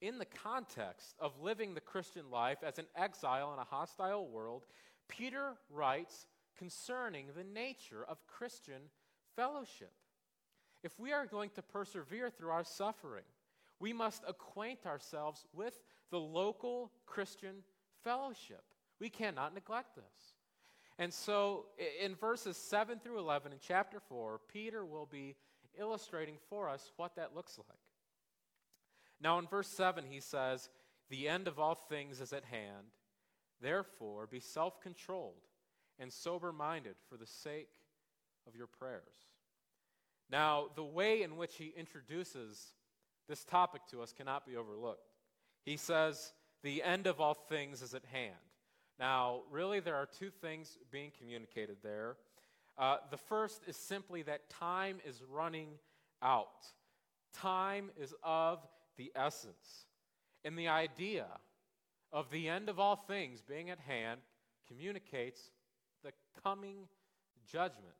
In 0.00 0.18
the 0.18 0.24
context 0.24 1.14
of 1.20 1.40
living 1.40 1.74
the 1.74 1.80
Christian 1.80 2.30
life 2.30 2.58
as 2.66 2.78
an 2.78 2.86
exile 2.96 3.52
in 3.52 3.60
a 3.60 3.64
hostile 3.64 4.26
world, 4.26 4.64
Peter 5.08 5.52
writes 5.68 6.26
concerning 6.58 7.26
the 7.36 7.44
nature 7.44 8.04
of 8.08 8.26
Christian 8.26 8.80
fellowship. 9.36 9.92
If 10.82 10.98
we 10.98 11.12
are 11.12 11.26
going 11.26 11.50
to 11.50 11.62
persevere 11.62 12.30
through 12.30 12.50
our 12.50 12.64
suffering, 12.64 13.24
we 13.78 13.92
must 13.92 14.22
acquaint 14.26 14.86
ourselves 14.86 15.46
with 15.52 15.82
the 16.10 16.20
local 16.20 16.90
Christian 17.04 17.56
fellowship. 18.02 18.62
We 18.98 19.10
cannot 19.10 19.54
neglect 19.54 19.96
this. 19.96 20.34
And 20.98 21.12
so, 21.12 21.66
in 22.02 22.14
verses 22.14 22.56
7 22.56 22.98
through 22.98 23.18
11 23.18 23.52
in 23.52 23.58
chapter 23.60 24.00
4, 24.00 24.40
Peter 24.52 24.84
will 24.84 25.06
be 25.06 25.36
illustrating 25.78 26.36
for 26.48 26.68
us 26.68 26.92
what 26.96 27.16
that 27.16 27.34
looks 27.34 27.58
like. 27.58 27.79
Now, 29.20 29.38
in 29.38 29.46
verse 29.46 29.68
7, 29.68 30.04
he 30.08 30.20
says, 30.20 30.68
The 31.10 31.28
end 31.28 31.48
of 31.48 31.58
all 31.58 31.74
things 31.74 32.20
is 32.20 32.32
at 32.32 32.44
hand. 32.44 32.94
Therefore, 33.60 34.26
be 34.26 34.40
self 34.40 34.80
controlled 34.80 35.46
and 35.98 36.12
sober 36.12 36.52
minded 36.52 36.94
for 37.08 37.16
the 37.16 37.26
sake 37.26 37.68
of 38.46 38.56
your 38.56 38.66
prayers. 38.66 39.28
Now, 40.30 40.66
the 40.74 40.84
way 40.84 41.22
in 41.22 41.36
which 41.36 41.56
he 41.56 41.74
introduces 41.76 42.74
this 43.28 43.44
topic 43.44 43.82
to 43.90 44.02
us 44.02 44.12
cannot 44.12 44.46
be 44.46 44.56
overlooked. 44.56 45.12
He 45.64 45.76
says, 45.76 46.32
The 46.62 46.82
end 46.82 47.06
of 47.06 47.20
all 47.20 47.34
things 47.34 47.82
is 47.82 47.94
at 47.94 48.04
hand. 48.06 48.34
Now, 48.98 49.42
really, 49.50 49.80
there 49.80 49.96
are 49.96 50.06
two 50.06 50.30
things 50.30 50.78
being 50.90 51.10
communicated 51.18 51.78
there. 51.82 52.16
Uh, 52.78 52.98
the 53.10 53.16
first 53.16 53.62
is 53.66 53.76
simply 53.76 54.22
that 54.22 54.48
time 54.48 54.98
is 55.06 55.22
running 55.30 55.68
out, 56.22 56.66
time 57.34 57.90
is 58.00 58.14
of 58.22 58.66
the 59.00 59.10
essence. 59.16 59.86
And 60.44 60.58
the 60.58 60.68
idea 60.68 61.26
of 62.12 62.30
the 62.30 62.48
end 62.48 62.68
of 62.68 62.78
all 62.78 62.96
things 62.96 63.40
being 63.40 63.70
at 63.70 63.80
hand 63.80 64.20
communicates 64.68 65.40
the 66.04 66.12
coming 66.44 66.86
judgment 67.50 67.94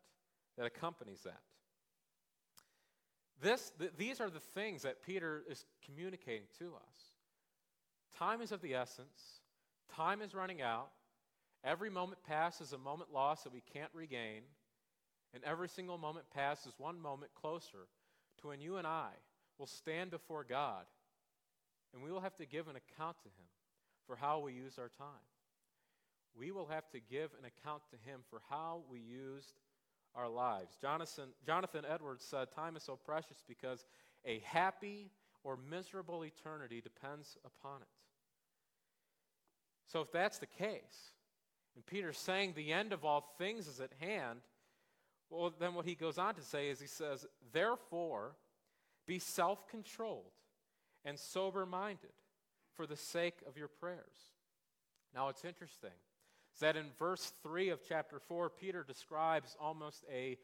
that 0.58 0.66
accompanies 0.66 1.20
that. 1.24 1.40
This, 3.40 3.72
th- 3.78 3.92
these 3.96 4.20
are 4.20 4.28
the 4.28 4.40
things 4.40 4.82
that 4.82 5.02
Peter 5.02 5.42
is 5.48 5.64
communicating 5.86 6.46
to 6.58 6.74
us. 6.74 7.14
Time 8.18 8.42
is 8.42 8.52
of 8.52 8.60
the 8.60 8.74
essence, 8.74 9.40
time 9.94 10.20
is 10.20 10.34
running 10.34 10.60
out. 10.60 10.90
Every 11.64 11.90
moment 11.90 12.22
passed 12.26 12.60
is 12.60 12.74
a 12.74 12.78
moment 12.78 13.10
lost 13.12 13.44
that 13.44 13.52
we 13.52 13.62
can't 13.72 13.90
regain. 13.94 14.42
And 15.32 15.44
every 15.44 15.68
single 15.68 15.98
moment 15.98 16.26
passed 16.34 16.66
is 16.66 16.72
one 16.78 16.98
moment 17.00 17.32
closer 17.34 17.86
to 18.40 18.48
when 18.48 18.60
you 18.60 18.76
and 18.76 18.86
I 18.86 19.10
will 19.60 19.66
stand 19.66 20.10
before 20.10 20.42
God 20.42 20.86
and 21.92 22.02
we 22.02 22.10
will 22.10 22.20
have 22.20 22.34
to 22.36 22.46
give 22.46 22.66
an 22.68 22.76
account 22.76 23.16
to 23.22 23.28
Him 23.28 23.46
for 24.06 24.16
how 24.16 24.38
we 24.38 24.54
use 24.54 24.78
our 24.78 24.88
time. 24.88 25.28
We 26.34 26.50
will 26.50 26.66
have 26.66 26.88
to 26.90 27.00
give 27.00 27.30
an 27.38 27.44
account 27.44 27.82
to 27.90 28.10
Him 28.10 28.20
for 28.30 28.40
how 28.48 28.82
we 28.90 29.00
used 29.00 29.52
our 30.14 30.28
lives. 30.28 30.76
Jonathan, 30.80 31.28
Jonathan 31.44 31.84
Edwards 31.88 32.24
said, 32.24 32.48
Time 32.52 32.74
is 32.76 32.82
so 32.82 32.96
precious 32.96 33.44
because 33.46 33.84
a 34.24 34.40
happy 34.44 35.10
or 35.44 35.58
miserable 35.68 36.24
eternity 36.24 36.80
depends 36.80 37.36
upon 37.44 37.82
it. 37.82 37.88
So, 39.86 40.00
if 40.00 40.12
that's 40.12 40.38
the 40.38 40.46
case, 40.46 41.12
and 41.74 41.84
Peter's 41.84 42.18
saying 42.18 42.52
the 42.54 42.72
end 42.72 42.92
of 42.92 43.04
all 43.04 43.34
things 43.38 43.66
is 43.66 43.80
at 43.80 43.90
hand, 43.98 44.40
well, 45.28 45.52
then 45.58 45.74
what 45.74 45.86
he 45.86 45.94
goes 45.94 46.18
on 46.18 46.34
to 46.34 46.42
say 46.42 46.68
is 46.68 46.80
he 46.80 46.86
says, 46.86 47.26
Therefore, 47.52 48.36
be 49.10 49.18
self 49.18 49.66
controlled 49.66 50.30
and 51.04 51.18
sober 51.18 51.66
minded 51.66 52.12
for 52.76 52.86
the 52.86 52.96
sake 52.96 53.40
of 53.44 53.56
your 53.56 53.66
prayers. 53.66 54.30
Now, 55.12 55.30
it's 55.30 55.44
interesting 55.44 55.90
that 56.60 56.76
in 56.76 56.84
verse 56.96 57.32
3 57.42 57.70
of 57.70 57.80
chapter 57.88 58.20
4, 58.20 58.50
Peter 58.50 58.84
describes 58.84 59.56
almost 59.60 60.04
a 60.08 60.38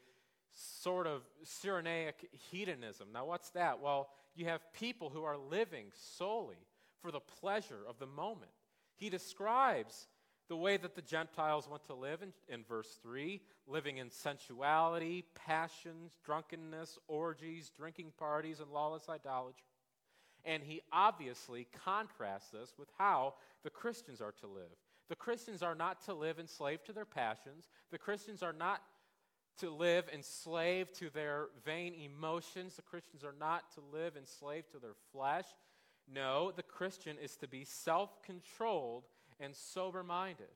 sort 0.51 1.07
of 1.07 1.21
Cyrenaic 1.45 2.25
hedonism. 2.51 3.07
Now, 3.13 3.25
what's 3.25 3.51
that? 3.51 3.79
Well, 3.79 4.09
you 4.35 4.47
have 4.47 4.73
people 4.73 5.09
who 5.11 5.23
are 5.23 5.37
living 5.37 5.85
solely 6.17 6.67
for 7.01 7.09
the 7.09 7.21
pleasure 7.21 7.85
of 7.87 7.99
the 7.99 8.05
moment. 8.05 8.51
He 8.97 9.09
describes 9.09 10.07
the 10.49 10.57
way 10.57 10.77
that 10.77 10.95
the 10.95 11.01
Gentiles 11.01 11.67
want 11.69 11.83
to 11.85 11.93
live 11.93 12.21
in, 12.21 12.31
in 12.47 12.63
verse 12.63 12.99
3 13.01 13.41
living 13.67 13.97
in 13.97 14.09
sensuality, 14.09 15.25
passions, 15.35 16.17
drunkenness, 16.23 16.97
orgies, 17.07 17.71
drinking 17.77 18.13
parties, 18.17 18.61
and 18.61 18.71
lawless 18.71 19.09
idolatry. 19.09 19.67
And 20.45 20.63
he 20.63 20.81
obviously 20.93 21.67
contrasts 21.83 22.49
this 22.51 22.73
with 22.77 22.87
how 22.97 23.33
the 23.63 23.69
Christians 23.69 24.21
are 24.21 24.33
to 24.39 24.47
live. 24.47 24.71
The 25.09 25.15
Christians 25.15 25.61
are 25.61 25.75
not 25.75 26.01
to 26.05 26.13
live 26.13 26.39
enslaved 26.39 26.85
to 26.85 26.93
their 26.93 27.05
passions. 27.05 27.67
The 27.91 27.97
Christians 27.97 28.41
are 28.43 28.53
not 28.53 28.81
to 29.59 29.69
live 29.69 30.05
enslaved 30.13 30.93
to 30.95 31.09
their 31.09 31.47
vain 31.65 31.93
emotions. 31.93 32.75
The 32.75 32.81
Christians 32.83 33.23
are 33.23 33.35
not 33.37 33.71
to 33.73 33.81
live 33.91 34.15
enslaved 34.15 34.71
to 34.71 34.79
their 34.79 34.95
flesh. 35.11 35.45
No, 36.09 36.51
the 36.55 36.63
Christian 36.63 37.17
is 37.21 37.35
to 37.37 37.47
be 37.47 37.65
self 37.65 38.21
controlled 38.23 39.03
and 39.39 39.55
sober 39.55 40.03
minded. 40.03 40.47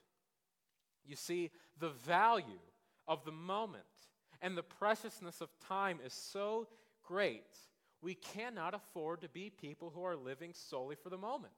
You 1.06 1.16
see, 1.16 1.52
the 1.80 1.90
value 1.90 2.46
of 3.08 3.26
the 3.26 3.32
moment 3.32 3.84
and 4.42 4.58
the 4.58 4.64
preciousness 4.64 5.42
of 5.42 5.50
time 5.68 6.00
is 6.06 6.14
so 6.14 6.68
great, 7.04 7.44
we 8.02 8.16
cannot 8.16 8.74
afford 8.74 9.22
to 9.22 9.30
be 9.30 9.50
people 9.50 9.92
who 9.94 10.04
are 10.04 10.16
living 10.16 10.52
solely 10.54 10.96
for 10.96 11.10
the 11.10 11.18
moment. 11.18 11.54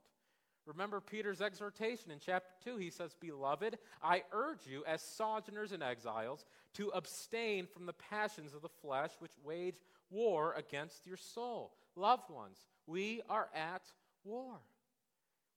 Remember 0.65 1.01
Peter's 1.01 1.41
exhortation 1.41 2.09
in 2.11 2.19
chapter 2.19 2.53
2. 2.63 2.77
He 2.77 2.89
says, 2.89 3.15
Beloved, 3.19 3.77
I 4.01 4.23
urge 4.31 4.65
you, 4.65 4.83
as 4.87 5.01
sojourners 5.01 5.73
and 5.73 5.83
exiles, 5.83 6.45
to 6.75 6.89
abstain 6.89 7.67
from 7.67 7.85
the 7.85 7.93
passions 7.93 8.53
of 8.53 8.61
the 8.61 8.69
flesh 8.69 9.11
which 9.19 9.33
wage 9.43 9.75
war 10.09 10.53
against 10.57 11.05
your 11.05 11.17
soul. 11.17 11.73
Loved 11.95 12.29
ones, 12.29 12.57
we 12.87 13.21
are 13.29 13.49
at 13.53 13.83
war. 14.23 14.55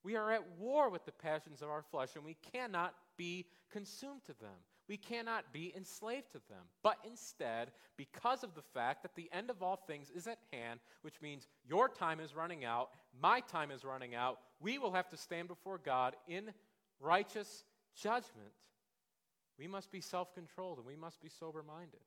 We 0.06 0.14
are 0.14 0.30
at 0.30 0.44
war 0.56 0.88
with 0.88 1.04
the 1.04 1.10
passions 1.10 1.62
of 1.62 1.68
our 1.68 1.82
flesh, 1.82 2.10
and 2.14 2.24
we 2.24 2.36
cannot 2.52 2.94
be 3.16 3.44
consumed 3.72 4.22
to 4.26 4.34
them. 4.34 4.54
We 4.88 4.96
cannot 4.96 5.52
be 5.52 5.72
enslaved 5.76 6.30
to 6.30 6.40
them, 6.48 6.62
but 6.84 6.98
instead, 7.04 7.72
because 7.96 8.44
of 8.44 8.54
the 8.54 8.62
fact 8.62 9.02
that 9.02 9.16
the 9.16 9.28
end 9.32 9.50
of 9.50 9.64
all 9.64 9.74
things 9.74 10.12
is 10.14 10.28
at 10.28 10.38
hand, 10.52 10.78
which 11.02 11.20
means 11.20 11.48
your 11.68 11.88
time 11.88 12.20
is 12.20 12.36
running 12.36 12.64
out, 12.64 12.90
my 13.20 13.40
time 13.40 13.72
is 13.72 13.84
running 13.84 14.14
out, 14.14 14.38
we 14.60 14.78
will 14.78 14.92
have 14.92 15.08
to 15.08 15.16
stand 15.16 15.48
before 15.48 15.78
God 15.78 16.14
in 16.28 16.52
righteous 17.00 17.64
judgment. 18.00 18.52
We 19.58 19.66
must 19.66 19.90
be 19.90 20.00
self 20.00 20.32
controlled 20.32 20.78
and 20.78 20.86
we 20.86 20.94
must 20.94 21.20
be 21.20 21.28
sober 21.28 21.64
minded. 21.66 21.98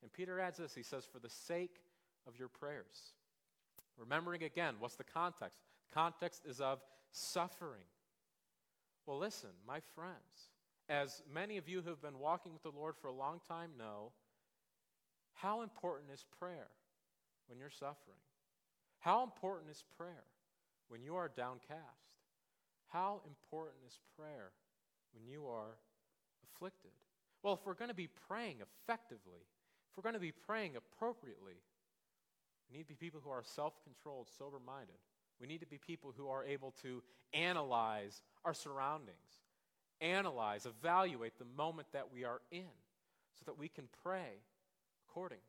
And 0.00 0.10
Peter 0.10 0.40
adds 0.40 0.56
this 0.56 0.74
he 0.74 0.82
says, 0.82 1.04
For 1.04 1.18
the 1.18 1.28
sake 1.28 1.76
of 2.26 2.38
your 2.38 2.48
prayers. 2.48 3.12
Remembering 3.98 4.44
again, 4.44 4.76
what's 4.78 4.96
the 4.96 5.04
context? 5.04 5.60
Context 5.92 6.46
is 6.48 6.62
of 6.62 6.80
suffering. 7.14 7.86
Well, 9.06 9.18
listen, 9.18 9.50
my 9.66 9.80
friends, 9.94 10.50
as 10.88 11.22
many 11.32 11.56
of 11.56 11.68
you 11.68 11.80
who 11.80 11.90
have 11.90 12.02
been 12.02 12.18
walking 12.18 12.52
with 12.52 12.62
the 12.62 12.76
Lord 12.76 12.94
for 13.00 13.08
a 13.08 13.12
long 13.12 13.40
time 13.48 13.70
know, 13.78 14.12
how 15.32 15.62
important 15.62 16.10
is 16.12 16.24
prayer 16.38 16.68
when 17.46 17.58
you're 17.58 17.70
suffering? 17.70 18.18
How 18.98 19.22
important 19.22 19.70
is 19.70 19.84
prayer 19.96 20.24
when 20.88 21.02
you 21.02 21.16
are 21.16 21.30
downcast? 21.34 21.80
How 22.86 23.20
important 23.26 23.78
is 23.86 23.98
prayer 24.16 24.52
when 25.12 25.26
you 25.26 25.46
are 25.46 25.78
afflicted? 26.42 26.92
Well, 27.42 27.54
if 27.54 27.60
we're 27.66 27.74
going 27.74 27.88
to 27.88 27.94
be 27.94 28.08
praying 28.28 28.56
effectively, 28.62 29.44
if 29.90 29.96
we're 29.96 30.02
going 30.02 30.14
to 30.14 30.20
be 30.20 30.32
praying 30.32 30.76
appropriately, 30.76 31.60
we 32.70 32.78
need 32.78 32.84
to 32.84 32.94
be 32.94 32.94
people 32.94 33.20
who 33.22 33.30
are 33.30 33.42
self 33.44 33.74
controlled, 33.84 34.28
sober 34.38 34.58
minded. 34.64 34.96
We 35.40 35.46
need 35.46 35.60
to 35.60 35.66
be 35.66 35.78
people 35.78 36.12
who 36.16 36.28
are 36.28 36.44
able 36.44 36.72
to 36.82 37.02
analyze 37.32 38.22
our 38.44 38.54
surroundings, 38.54 39.16
analyze, 40.00 40.66
evaluate 40.66 41.38
the 41.38 41.46
moment 41.56 41.88
that 41.92 42.12
we 42.12 42.24
are 42.24 42.40
in, 42.50 42.64
so 43.34 43.42
that 43.46 43.58
we 43.58 43.68
can 43.68 43.88
pray 44.02 44.42
accordingly. 45.08 45.42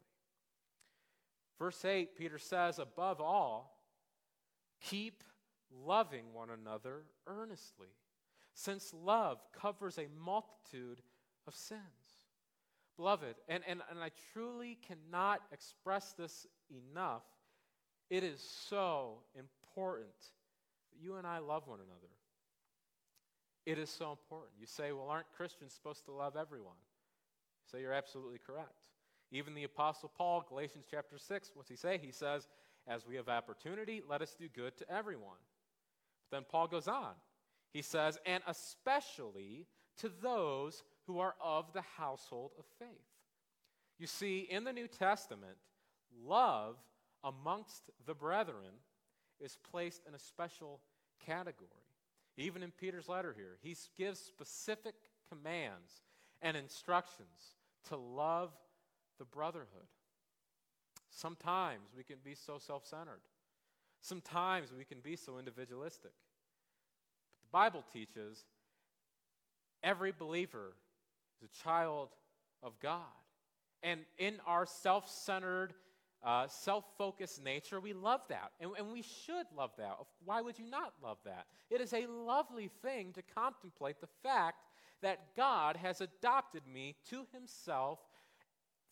Verse 1.60 1.86
8, 1.86 2.18
Peter 2.18 2.38
says, 2.38 2.80
above 2.80 3.22
all, 3.22 3.80
keep 4.82 5.24
loving 5.86 6.34
one 6.34 6.50
another 6.50 7.04
earnestly, 7.28 7.88
since 8.54 8.94
love 8.94 9.40
covers 9.60 9.98
a 9.98 10.08
multitude 10.24 11.02
of 11.48 11.56
sins. 11.56 11.82
Beloved, 12.98 13.36
and, 13.50 13.64
and, 13.68 13.82
and 13.90 14.00
I 14.00 14.12
truly 14.34 14.78
cannot 14.88 15.42
express 15.52 16.14
this 16.14 16.48
enough, 16.70 17.24
it 18.10 18.24
is 18.24 18.42
so 18.70 19.20
important 19.36 19.55
that 19.76 21.02
you 21.02 21.16
and 21.16 21.28
I 21.28 21.40
love 21.40 21.68
one 21.68 21.80
another. 21.80 22.14
It 23.66 23.80
is 23.80 23.90
so 23.90 24.12
important. 24.12 24.52
You 24.60 24.68
say, 24.68 24.92
well, 24.92 25.08
aren't 25.10 25.32
Christians 25.36 25.74
supposed 25.74 26.06
to 26.06 26.12
love 26.12 26.36
everyone? 26.36 26.78
So 27.70 27.78
you're 27.78 27.94
absolutely 27.94 28.40
correct. 28.46 28.90
Even 29.32 29.54
the 29.54 29.64
Apostle 29.64 30.12
Paul, 30.16 30.46
Galatians 30.48 30.86
chapter 30.90 31.18
6, 31.18 31.52
what's 31.56 31.70
he 31.70 31.76
say? 31.76 32.00
He 32.02 32.12
says, 32.12 32.48
as 32.88 33.08
we 33.08 33.16
have 33.16 33.28
opportunity, 33.28 34.02
let 34.08 34.22
us 34.22 34.36
do 34.40 34.48
good 34.48 34.78
to 34.78 34.90
everyone. 34.90 35.40
But 36.30 36.38
then 36.38 36.46
Paul 36.50 36.68
goes 36.68 36.88
on. 36.88 37.14
He 37.74 37.82
says, 37.82 38.20
and 38.26 38.44
especially 38.48 39.66
to 39.98 40.12
those 40.22 40.84
who 41.08 41.20
are 41.20 41.36
of 41.44 41.74
the 41.74 41.84
household 41.98 42.52
of 42.60 42.66
faith. 42.80 42.88
You 43.98 44.08
see, 44.08 44.48
in 44.50 44.64
the 44.64 44.74
New 44.74 44.88
Testament, 44.88 45.58
love 46.24 46.76
amongst 47.24 47.90
the 48.06 48.14
brethren 48.14 48.80
is 49.40 49.58
placed 49.72 50.02
in 50.08 50.14
a 50.14 50.20
special 50.20 50.80
category. 51.26 51.70
Even 52.38 52.64
in 52.64 52.72
Peter's 52.72 53.08
letter 53.08 53.34
here, 53.36 53.58
he 53.62 53.76
gives 53.98 54.20
specific 54.20 54.96
commands 55.30 56.02
and 56.42 56.58
instructions 56.58 57.56
to 57.88 57.96
love 57.96 58.52
the 59.20 59.26
brotherhood. 59.26 59.88
Sometimes 61.10 61.90
we 61.96 62.04
can 62.04 62.18
be 62.24 62.36
so 62.36 62.58
self 62.58 62.86
centered, 62.86 63.22
sometimes 64.02 64.70
we 64.78 64.84
can 64.84 65.00
be 65.00 65.16
so 65.16 65.38
individualistic. 65.38 66.12
But 67.42 67.42
the 67.42 67.52
Bible 67.52 67.84
teaches 67.94 68.44
every 69.84 70.12
believer 70.12 70.74
is 71.38 71.50
a 71.50 71.64
child 71.64 72.10
of 72.62 72.80
God. 72.82 73.02
And 73.82 74.02
in 74.18 74.40
our 74.46 74.66
self 74.66 75.10
centered, 75.10 75.74
uh, 76.26 76.48
self 76.48 76.86
focused 76.98 77.44
nature, 77.44 77.80
we 77.80 77.94
love 77.94 78.22
that. 78.30 78.52
And, 78.60 78.72
and 78.78 78.92
we 78.92 79.04
should 79.04 79.46
love 79.56 79.72
that. 79.78 79.96
Why 80.26 80.42
would 80.42 80.58
you 80.58 80.66
not 80.66 80.94
love 81.02 81.20
that? 81.26 81.46
It 81.70 81.82
is 81.82 81.94
a 81.94 82.08
lovely 82.08 82.70
thing 82.82 83.14
to 83.14 83.22
contemplate 83.22 84.02
the 84.02 84.10
fact 84.24 84.66
that 85.02 85.36
God 85.38 85.78
has 85.78 86.02
adopted 86.02 86.64
me 86.66 86.96
to 87.10 87.28
himself 87.32 88.00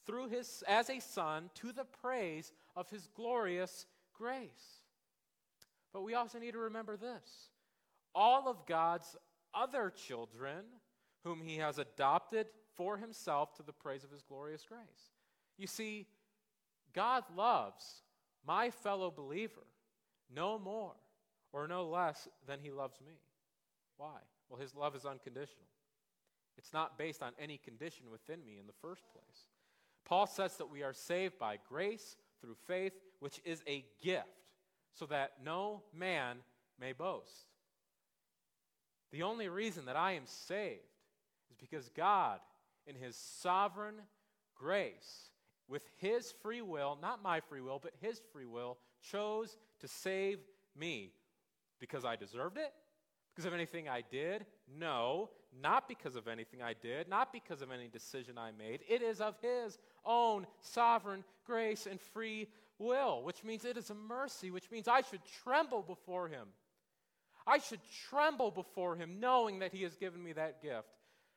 through 0.06 0.28
his 0.30 0.64
as 0.68 0.90
a 0.90 1.00
son 1.00 1.50
to 1.56 1.72
the 1.72 1.86
praise 1.86 2.54
of 2.76 2.90
his 2.90 3.08
glorious 3.16 3.88
grace. 4.16 4.82
But 5.92 6.04
we 6.04 6.14
also 6.14 6.40
need 6.40 6.52
to 6.52 6.60
remember 6.60 6.98
this. 6.98 7.50
All 8.14 8.48
of 8.48 8.66
God's 8.68 9.16
other 9.56 9.92
children 9.92 10.66
whom 11.24 11.42
he 11.42 11.58
has 11.58 11.80
adopted 11.80 12.48
for 12.76 12.98
himself 12.98 13.56
to 13.56 13.64
the 13.64 13.74
praise 13.74 14.04
of 14.04 14.12
his 14.12 14.22
glorious 14.22 14.66
grace. 14.68 15.14
You 15.58 15.68
see, 15.68 16.08
God 16.94 17.24
loves 17.36 18.02
my 18.46 18.70
fellow 18.70 19.12
believer 19.12 19.66
no 20.34 20.60
more 20.60 20.94
or 21.52 21.68
no 21.68 21.88
less 21.88 22.28
than 22.48 22.60
he 22.60 22.72
loves 22.72 23.00
me. 23.06 23.14
Why? 23.98 24.18
Well, 24.50 24.60
his 24.60 24.76
love 24.76 24.96
is 24.96 25.06
unconditional. 25.06 25.68
It's 26.58 26.74
not 26.74 26.98
based 26.98 27.24
on 27.24 27.34
any 27.40 27.58
condition 27.58 28.12
within 28.12 28.46
me 28.46 28.58
in 28.60 28.68
the 28.68 28.74
first 28.82 29.04
place. 29.12 29.48
Paul 30.06 30.28
says 30.28 30.58
that 30.58 30.70
we 30.70 30.84
are 30.84 30.94
saved 30.94 31.40
by 31.40 31.58
grace 31.68 32.18
through 32.42 32.56
faith, 32.68 32.94
which 33.20 33.40
is 33.46 33.64
a 33.68 33.86
gift, 34.02 34.28
so 34.94 35.06
that 35.08 35.34
no 35.44 35.82
man 35.98 36.38
may 36.80 36.92
boast. 36.92 37.48
The 39.12 39.24
only 39.24 39.48
reason 39.48 39.86
that 39.86 39.96
I 39.96 40.14
am 40.14 40.26
saved 40.26 40.82
is 41.50 41.58
because 41.58 41.90
God, 41.90 42.40
in 42.86 42.96
his 42.96 43.16
sovereign 43.16 43.96
grace, 44.56 45.30
with 45.68 45.84
his 45.98 46.34
free 46.42 46.62
will, 46.62 46.98
not 47.02 47.24
my 47.24 47.40
free 47.40 47.62
will, 47.62 47.80
but 47.82 47.94
his 48.02 48.22
free 48.32 48.46
will, 48.46 48.78
chose 49.12 49.58
to 49.80 49.88
save 49.88 50.40
me. 50.78 51.12
Because 51.80 52.06
I 52.06 52.16
deserved 52.16 52.58
it? 52.58 52.74
Because 53.34 53.46
of 53.46 53.54
anything 53.54 53.90
I 53.90 54.04
did? 54.10 54.46
No, 54.78 55.30
not 55.62 55.88
because 55.88 56.16
of 56.16 56.28
anything 56.28 56.62
I 56.62 56.74
did, 56.74 57.08
not 57.08 57.34
because 57.34 57.62
of 57.62 57.72
any 57.72 57.88
decision 57.88 58.38
I 58.38 58.52
made. 58.52 58.82
It 58.88 59.02
is 59.02 59.22
of 59.22 59.36
his 59.42 59.78
own 60.06 60.46
sovereign 60.62 61.24
grace 61.46 61.88
and 61.88 62.00
free 62.00 62.48
will, 62.78 63.24
which 63.24 63.44
means 63.44 63.66
it 63.66 63.78
is 63.78 63.90
a 63.90 63.96
mercy, 63.96 64.52
which 64.52 64.70
means 64.72 64.88
I 64.88 65.02
should 65.02 65.22
tremble 65.44 65.82
before 65.82 66.28
him. 66.28 66.48
I 67.46 67.58
should 67.58 67.82
tremble 68.10 68.52
before 68.52 68.96
him 68.96 69.20
knowing 69.20 69.60
that 69.60 69.74
he 69.74 69.84
has 69.84 69.96
given 69.96 70.24
me 70.24 70.34
that 70.34 70.62
gift. 70.62 70.88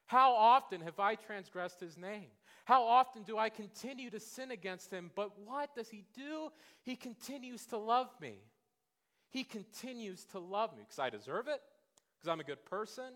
How 0.06 0.34
often 0.34 0.82
have 0.82 1.00
I 1.00 1.16
transgressed 1.16 1.80
his 1.80 1.96
name? 1.96 2.28
How 2.66 2.82
often 2.82 3.22
do 3.22 3.38
I 3.38 3.48
continue 3.48 4.10
to 4.10 4.18
sin 4.18 4.50
against 4.50 4.90
him? 4.90 5.12
But 5.14 5.38
what 5.38 5.76
does 5.76 5.88
he 5.88 6.04
do? 6.16 6.50
He 6.82 6.96
continues 6.96 7.64
to 7.66 7.78
love 7.78 8.08
me. 8.20 8.40
He 9.30 9.44
continues 9.44 10.24
to 10.32 10.40
love 10.40 10.76
me 10.76 10.82
because 10.82 10.98
I 10.98 11.08
deserve 11.08 11.46
it, 11.46 11.60
because 12.18 12.28
I'm 12.28 12.40
a 12.40 12.44
good 12.44 12.64
person. 12.64 13.12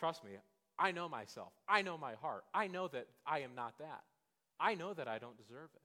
Trust 0.00 0.24
me, 0.24 0.32
I 0.76 0.90
know 0.90 1.08
myself. 1.08 1.52
I 1.68 1.82
know 1.82 1.96
my 1.96 2.14
heart. 2.14 2.42
I 2.52 2.66
know 2.66 2.88
that 2.88 3.06
I 3.24 3.38
am 3.40 3.54
not 3.54 3.78
that. 3.78 4.02
I 4.58 4.74
know 4.74 4.94
that 4.94 5.06
I 5.06 5.18
don't 5.18 5.36
deserve 5.36 5.70
it. 5.72 5.82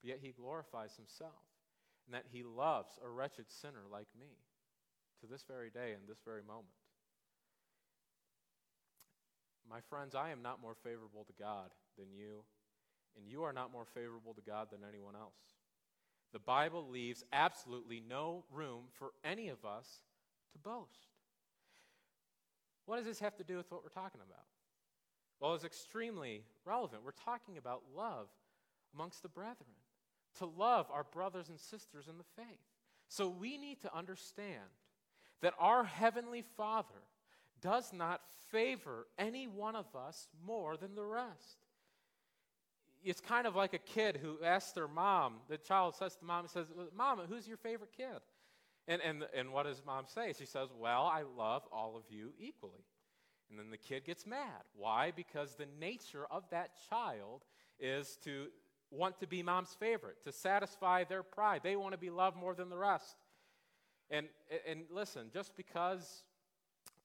But 0.00 0.08
yet 0.08 0.18
he 0.22 0.32
glorifies 0.32 0.96
himself 0.96 1.44
and 2.06 2.14
that 2.14 2.24
he 2.32 2.44
loves 2.44 2.98
a 3.04 3.08
wretched 3.10 3.50
sinner 3.50 3.84
like 3.92 4.08
me 4.18 4.38
to 5.20 5.26
this 5.26 5.44
very 5.46 5.68
day 5.68 5.92
and 5.92 6.08
this 6.08 6.22
very 6.24 6.42
moment. 6.42 6.72
My 9.70 9.80
friends, 9.88 10.14
I 10.14 10.30
am 10.30 10.42
not 10.42 10.62
more 10.62 10.74
favorable 10.74 11.24
to 11.24 11.32
God 11.38 11.70
than 11.98 12.06
you, 12.12 12.44
and 13.16 13.26
you 13.26 13.42
are 13.42 13.52
not 13.52 13.72
more 13.72 13.84
favorable 13.84 14.34
to 14.34 14.40
God 14.40 14.68
than 14.70 14.80
anyone 14.88 15.14
else. 15.14 15.56
The 16.32 16.38
Bible 16.38 16.88
leaves 16.88 17.24
absolutely 17.32 18.02
no 18.06 18.44
room 18.50 18.84
for 18.98 19.10
any 19.24 19.48
of 19.48 19.64
us 19.64 20.00
to 20.52 20.58
boast. 20.58 21.08
What 22.86 22.96
does 22.96 23.06
this 23.06 23.20
have 23.20 23.36
to 23.36 23.44
do 23.44 23.56
with 23.56 23.70
what 23.70 23.82
we're 23.82 23.90
talking 23.90 24.20
about? 24.26 24.46
Well, 25.40 25.54
it's 25.54 25.64
extremely 25.64 26.42
relevant. 26.64 27.02
We're 27.04 27.12
talking 27.12 27.58
about 27.58 27.82
love 27.94 28.28
amongst 28.94 29.22
the 29.22 29.28
brethren, 29.28 29.68
to 30.38 30.46
love 30.46 30.86
our 30.90 31.04
brothers 31.04 31.48
and 31.48 31.60
sisters 31.60 32.08
in 32.08 32.16
the 32.16 32.24
faith. 32.36 32.58
So 33.08 33.28
we 33.28 33.58
need 33.58 33.80
to 33.82 33.94
understand 33.94 34.70
that 35.42 35.54
our 35.58 35.84
Heavenly 35.84 36.42
Father 36.56 37.02
does 37.60 37.92
not 37.92 38.20
favor 38.50 39.06
any 39.18 39.46
one 39.46 39.76
of 39.76 39.86
us 39.94 40.28
more 40.44 40.76
than 40.76 40.94
the 40.94 41.04
rest. 41.04 41.58
It's 43.04 43.20
kind 43.20 43.46
of 43.46 43.54
like 43.54 43.74
a 43.74 43.78
kid 43.78 44.18
who 44.20 44.38
asks 44.44 44.72
their 44.72 44.88
mom, 44.88 45.34
the 45.48 45.58
child 45.58 45.94
says 45.94 46.16
to 46.16 46.24
mom, 46.24 46.48
says, 46.48 46.66
Mama, 46.96 47.26
who's 47.28 47.46
your 47.46 47.56
favorite 47.56 47.92
kid? 47.96 48.20
And, 48.88 49.00
and, 49.02 49.24
and 49.34 49.52
what 49.52 49.66
does 49.66 49.82
mom 49.86 50.04
say? 50.06 50.32
She 50.36 50.46
says, 50.46 50.68
Well, 50.76 51.02
I 51.02 51.22
love 51.36 51.62
all 51.70 51.96
of 51.96 52.02
you 52.08 52.32
equally. 52.38 52.84
And 53.50 53.58
then 53.58 53.70
the 53.70 53.78
kid 53.78 54.04
gets 54.04 54.26
mad. 54.26 54.62
Why? 54.76 55.12
Because 55.14 55.54
the 55.54 55.66
nature 55.80 56.26
of 56.30 56.44
that 56.50 56.70
child 56.90 57.44
is 57.78 58.18
to 58.24 58.48
want 58.90 59.20
to 59.20 59.26
be 59.26 59.42
mom's 59.42 59.76
favorite, 59.78 60.22
to 60.24 60.32
satisfy 60.32 61.04
their 61.04 61.22
pride. 61.22 61.60
They 61.62 61.76
want 61.76 61.92
to 61.92 61.98
be 61.98 62.10
loved 62.10 62.36
more 62.36 62.54
than 62.54 62.68
the 62.68 62.76
rest. 62.76 63.16
And, 64.10 64.26
and 64.66 64.84
listen, 64.90 65.28
just 65.32 65.56
because 65.56 66.24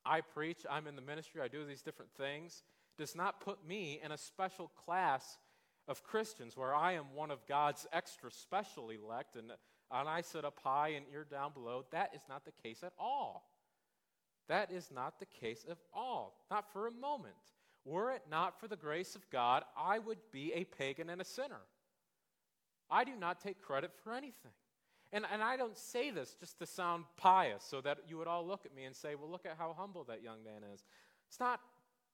I 0.06 0.22
preach, 0.22 0.66
I'm 0.70 0.88
in 0.88 0.96
the 0.96 1.02
ministry, 1.02 1.42
I 1.42 1.48
do 1.48 1.66
these 1.66 1.82
different 1.82 2.12
things, 2.18 2.64
does 2.98 3.16
not 3.16 3.42
put 3.42 3.66
me 3.66 4.00
in 4.04 4.12
a 4.12 4.18
special 4.18 4.72
class 4.86 5.38
of 5.88 6.04
Christians 6.04 6.56
where 6.56 6.76
I 6.76 6.94
am 6.94 7.14
one 7.14 7.32
of 7.32 7.46
God's 7.48 7.88
extra 7.92 8.32
special 8.32 8.90
elect 8.90 9.36
and, 9.36 9.52
and 9.92 10.10
I 10.10 10.22
sit 10.22 10.46
up 10.46 10.60
high 10.64 10.90
and 10.90 11.06
you're 11.12 11.24
down 11.24 11.54
below. 11.54 11.86
That 11.92 12.12
is 12.16 12.22
not 12.30 12.46
the 12.46 12.52
case 12.52 12.84
at 12.84 12.94
all. 13.00 13.50
That 14.48 14.72
is 14.72 14.90
not 14.94 15.20
the 15.20 15.26
case 15.26 15.66
at 15.70 15.78
all. 15.94 16.46
Not 16.52 16.72
for 16.72 16.88
a 16.88 16.92
moment. 16.92 17.36
Were 17.86 18.12
it 18.12 18.24
not 18.30 18.60
for 18.60 18.68
the 18.68 18.78
grace 18.78 19.16
of 19.16 19.30
God, 19.30 19.64
I 19.78 20.00
would 20.00 20.20
be 20.32 20.54
a 20.54 20.64
pagan 20.64 21.10
and 21.10 21.22
a 21.22 21.26
sinner. 21.26 21.62
I 22.90 23.04
do 23.04 23.16
not 23.16 23.42
take 23.42 23.62
credit 23.62 23.92
for 24.04 24.14
anything. 24.14 24.52
And, 25.14 25.26
and 25.32 25.44
I 25.44 25.56
don't 25.58 25.78
say 25.78 26.10
this 26.10 26.36
just 26.40 26.58
to 26.58 26.66
sound 26.66 27.06
pious 27.18 27.64
so 27.64 27.82
that 27.82 28.00
you 28.10 28.18
would 28.18 28.28
all 28.28 28.46
look 28.46 28.66
at 28.66 28.76
me 28.76 28.86
and 28.86 28.96
say, 28.96 29.14
well, 29.14 29.30
look 29.30 29.46
at 29.46 29.56
how 29.60 29.76
humble 29.78 30.04
that 30.06 30.24
young 30.24 30.44
man 30.44 30.64
is. 30.74 30.84
It's 31.30 31.40
not, 31.40 31.60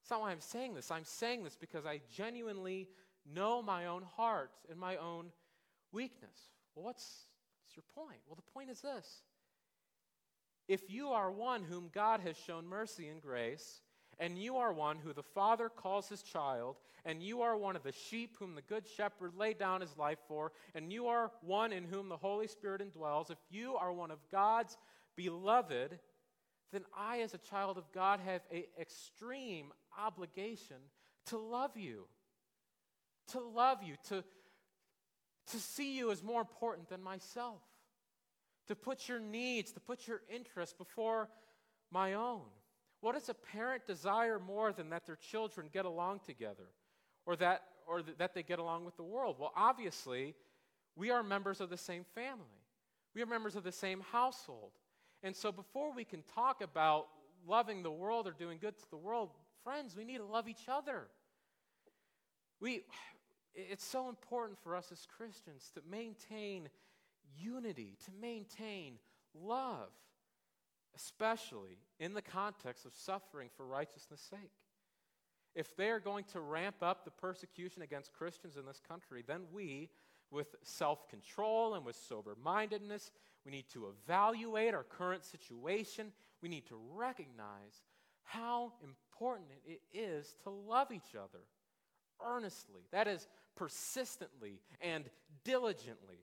it's 0.01 0.11
not 0.11 0.19
why 0.19 0.31
I'm 0.31 0.41
saying 0.41 0.73
this. 0.73 0.91
I'm 0.91 1.05
saying 1.05 1.45
this 1.45 1.55
because 1.55 1.85
I 1.85 2.01
genuinely 2.13 2.89
know 3.25 3.61
my 3.61 3.85
own 3.85 4.03
heart 4.17 4.51
and 4.69 4.77
my 4.77 4.97
own 4.97 5.27
weakness. 5.93 6.51
Well, 6.75 6.83
what's, 6.83 7.25
what's 7.63 7.77
your 7.77 7.85
point? 7.95 8.19
Well, 8.27 8.35
the 8.35 8.51
point 8.51 8.69
is 8.69 8.81
this. 8.81 9.21
If 10.67 10.89
you 10.89 11.07
are 11.09 11.31
one 11.31 11.63
whom 11.63 11.89
God 11.93 12.19
has 12.19 12.35
shown 12.35 12.67
mercy 12.67 13.07
and 13.07 13.21
grace, 13.21 13.79
and 14.19 14.37
you 14.37 14.57
are 14.57 14.73
one 14.73 14.97
who 14.97 15.13
the 15.13 15.23
Father 15.23 15.69
calls 15.69 16.09
his 16.09 16.21
child, 16.21 16.75
and 17.05 17.23
you 17.23 17.41
are 17.41 17.55
one 17.55 17.75
of 17.75 17.83
the 17.83 17.91
sheep 17.91 18.35
whom 18.37 18.55
the 18.55 18.61
Good 18.61 18.87
Shepherd 18.87 19.33
laid 19.35 19.57
down 19.57 19.81
his 19.81 19.97
life 19.97 20.19
for, 20.27 20.51
and 20.75 20.91
you 20.91 21.07
are 21.07 21.31
one 21.41 21.71
in 21.71 21.85
whom 21.85 22.09
the 22.09 22.17
Holy 22.17 22.47
Spirit 22.47 22.81
indwells, 22.81 23.31
if 23.31 23.37
you 23.49 23.75
are 23.75 23.93
one 23.93 24.11
of 24.11 24.19
God's 24.31 24.77
beloved, 25.15 25.99
then 26.71 26.83
I, 26.95 27.21
as 27.21 27.33
a 27.33 27.39
child 27.39 27.77
of 27.77 27.91
God, 27.91 28.19
have 28.19 28.41
an 28.51 28.63
extreme 28.79 29.71
obligation 29.97 30.77
to 31.27 31.37
love 31.37 31.77
you. 31.77 32.05
To 33.29 33.39
love 33.39 33.83
you, 33.83 33.95
to, 34.09 34.23
to 35.51 35.57
see 35.57 35.97
you 35.97 36.11
as 36.11 36.23
more 36.23 36.41
important 36.41 36.89
than 36.89 37.01
myself, 37.01 37.61
to 38.67 38.75
put 38.75 39.07
your 39.07 39.19
needs, 39.19 39.71
to 39.73 39.79
put 39.79 40.07
your 40.07 40.21
interests 40.33 40.75
before 40.77 41.29
my 41.91 42.13
own. 42.13 42.45
What 43.01 43.15
does 43.15 43.29
a 43.29 43.33
parent 43.33 43.85
desire 43.85 44.39
more 44.39 44.73
than 44.73 44.89
that 44.89 45.05
their 45.05 45.15
children 45.15 45.69
get 45.71 45.85
along 45.85 46.21
together 46.25 46.67
or 47.25 47.35
that, 47.37 47.63
or 47.87 48.01
th- 48.01 48.17
that 48.17 48.33
they 48.33 48.43
get 48.43 48.59
along 48.59 48.85
with 48.85 48.97
the 48.97 49.03
world? 49.03 49.37
Well, 49.39 49.53
obviously, 49.55 50.35
we 50.95 51.09
are 51.11 51.23
members 51.23 51.61
of 51.61 51.69
the 51.69 51.77
same 51.77 52.03
family, 52.13 52.45
we 53.15 53.21
are 53.21 53.25
members 53.25 53.55
of 53.55 53.63
the 53.63 53.71
same 53.71 54.01
household. 54.11 54.71
And 55.21 55.35
so, 55.35 55.51
before 55.51 55.93
we 55.93 56.05
can 56.05 56.23
talk 56.33 56.61
about 56.61 57.07
loving 57.47 57.83
the 57.83 57.91
world 57.91 58.27
or 58.27 58.31
doing 58.31 58.57
good 58.59 58.77
to 58.77 58.89
the 58.89 58.97
world, 58.97 59.29
friends, 59.63 59.95
we 59.95 60.05
need 60.05 60.17
to 60.17 60.25
love 60.25 60.47
each 60.47 60.67
other. 60.69 61.07
We, 62.61 62.83
it's 63.53 63.85
so 63.85 64.09
important 64.09 64.59
for 64.59 64.75
us 64.75 64.91
as 64.91 65.05
Christians 65.17 65.71
to 65.73 65.81
maintain 65.89 66.69
unity, 67.37 67.97
to 68.05 68.11
maintain 68.21 68.95
love 69.33 69.89
especially 70.95 71.77
in 71.99 72.13
the 72.13 72.21
context 72.21 72.85
of 72.85 72.93
suffering 72.93 73.49
for 73.55 73.65
righteousness' 73.65 74.21
sake. 74.29 74.51
If 75.55 75.75
they 75.75 75.89
are 75.89 75.99
going 75.99 76.25
to 76.25 76.39
ramp 76.39 76.77
up 76.81 77.03
the 77.03 77.11
persecution 77.11 77.81
against 77.81 78.13
Christians 78.13 78.55
in 78.57 78.65
this 78.65 78.81
country, 78.87 79.23
then 79.25 79.41
we, 79.51 79.89
with 80.31 80.55
self 80.63 81.07
control 81.09 81.73
and 81.73 81.85
with 81.85 81.95
sober 81.95 82.35
mindedness, 82.41 83.11
we 83.45 83.51
need 83.51 83.69
to 83.69 83.87
evaluate 83.87 84.73
our 84.73 84.83
current 84.83 85.25
situation. 85.25 86.11
We 86.41 86.49
need 86.49 86.67
to 86.67 86.79
recognize 86.95 87.81
how 88.23 88.73
important 88.83 89.49
it 89.65 89.81
is 89.91 90.35
to 90.43 90.49
love 90.49 90.91
each 90.91 91.15
other 91.15 91.43
earnestly, 92.23 92.81
that 92.91 93.07
is, 93.07 93.27
persistently 93.55 94.61
and 94.81 95.05
diligently. 95.43 96.19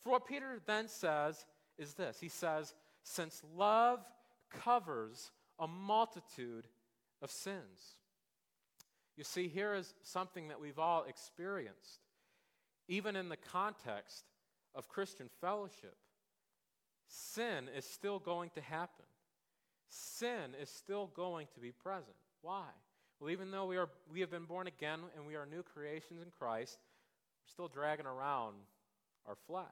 For 0.00 0.10
what 0.10 0.26
Peter 0.26 0.60
then 0.66 0.88
says 0.88 1.46
is 1.78 1.94
this 1.94 2.18
He 2.20 2.28
says, 2.28 2.74
since 3.02 3.42
love 3.56 4.00
covers 4.50 5.30
a 5.58 5.68
multitude 5.68 6.66
of 7.22 7.30
sins. 7.30 7.96
You 9.16 9.24
see, 9.24 9.48
here 9.48 9.74
is 9.74 9.94
something 10.02 10.48
that 10.48 10.60
we've 10.60 10.78
all 10.78 11.04
experienced, 11.04 12.00
even 12.88 13.16
in 13.16 13.28
the 13.28 13.36
context 13.36 14.24
of 14.74 14.88
Christian 14.88 15.28
fellowship. 15.40 15.96
Sin 17.06 17.68
is 17.76 17.84
still 17.84 18.18
going 18.18 18.50
to 18.54 18.60
happen. 18.60 19.04
Sin 19.88 20.54
is 20.60 20.70
still 20.70 21.08
going 21.08 21.48
to 21.54 21.60
be 21.60 21.72
present. 21.72 22.16
Why? 22.40 22.64
Well, 23.18 23.30
even 23.30 23.50
though 23.50 23.66
we, 23.66 23.76
are, 23.76 23.88
we 24.10 24.20
have 24.20 24.30
been 24.30 24.44
born 24.44 24.66
again 24.66 25.00
and 25.16 25.26
we 25.26 25.34
are 25.34 25.44
new 25.44 25.62
creations 25.62 26.22
in 26.22 26.30
Christ, 26.38 26.78
we're 27.42 27.50
still 27.50 27.68
dragging 27.68 28.06
around 28.06 28.54
our 29.26 29.36
flesh. 29.46 29.66